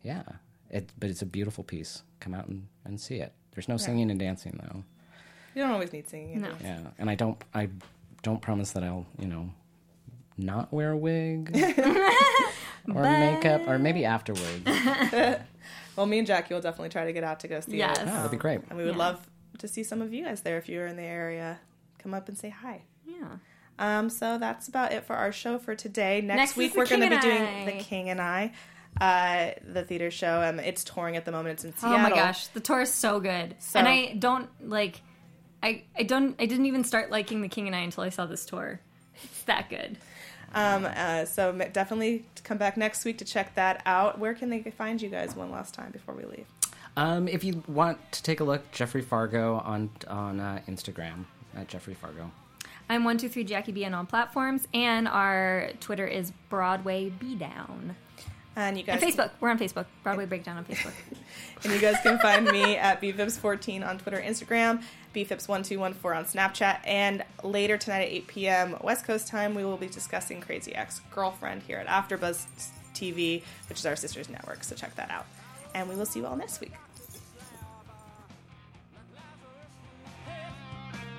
[0.04, 0.24] yeah,
[0.70, 0.90] it.
[1.00, 2.04] But it's a beautiful piece.
[2.20, 3.34] Come out and, and see it.
[3.54, 4.84] There's no singing and dancing though.
[5.56, 6.42] You don't always need singing.
[6.42, 6.52] No.
[6.62, 7.70] Yeah, and I don't I
[8.24, 9.52] don't promise that I'll you know
[10.38, 11.52] not wear a wig
[12.94, 14.62] or makeup or maybe afterwards.
[15.96, 17.98] Well, me and Jackie will definitely try to get out to go see Yes.
[18.00, 18.02] it.
[18.02, 18.60] Oh, that'd be great.
[18.70, 19.00] And we would Yeah.
[19.00, 19.26] love
[19.60, 21.58] to see some of you guys there if you're in the area.
[22.00, 22.82] Come up and say hi.
[23.08, 23.38] Yeah.
[23.78, 26.22] Um, so that's about it for our show for today.
[26.22, 27.66] Next, Next week we're going to be doing I.
[27.66, 28.54] The King and I,
[29.02, 30.42] uh, the theater show.
[30.42, 31.54] Um, it's touring at the moment.
[31.56, 31.98] It's in Seattle.
[32.00, 33.56] Oh my gosh, the tour is so good.
[33.60, 35.02] So- and I don't like
[35.62, 38.26] I I don't I didn't even start liking The King and I until I saw
[38.26, 38.80] this tour.
[39.24, 39.98] It's that good.
[40.54, 44.20] Um, uh, so definitely come back next week to check that out.
[44.20, 46.46] Where can they find you guys one last time before we leave?
[46.96, 51.26] Um, if you want to take a look, Jeffrey Fargo on on uh, Instagram
[51.58, 52.32] at Jeffrey Fargo.
[52.90, 57.36] I'm one two three Jackie B on all platforms, and our Twitter is Broadway B
[57.36, 57.96] Down.
[58.56, 59.86] And you guys And Facebook, we're on Facebook.
[60.04, 60.94] Broadway Breakdown on Facebook.
[61.64, 64.84] And you guys can find me at bfips14 on Twitter, Instagram,
[65.16, 68.78] bfips1214 on Snapchat, and later tonight at 8 p.m.
[68.84, 72.46] West Coast time, we will be discussing Crazy Ex Girlfriend here at AfterBuzz
[72.94, 74.64] TV, which is our sister's network.
[74.64, 75.26] So check that out.
[75.74, 76.74] And we will see you all next week.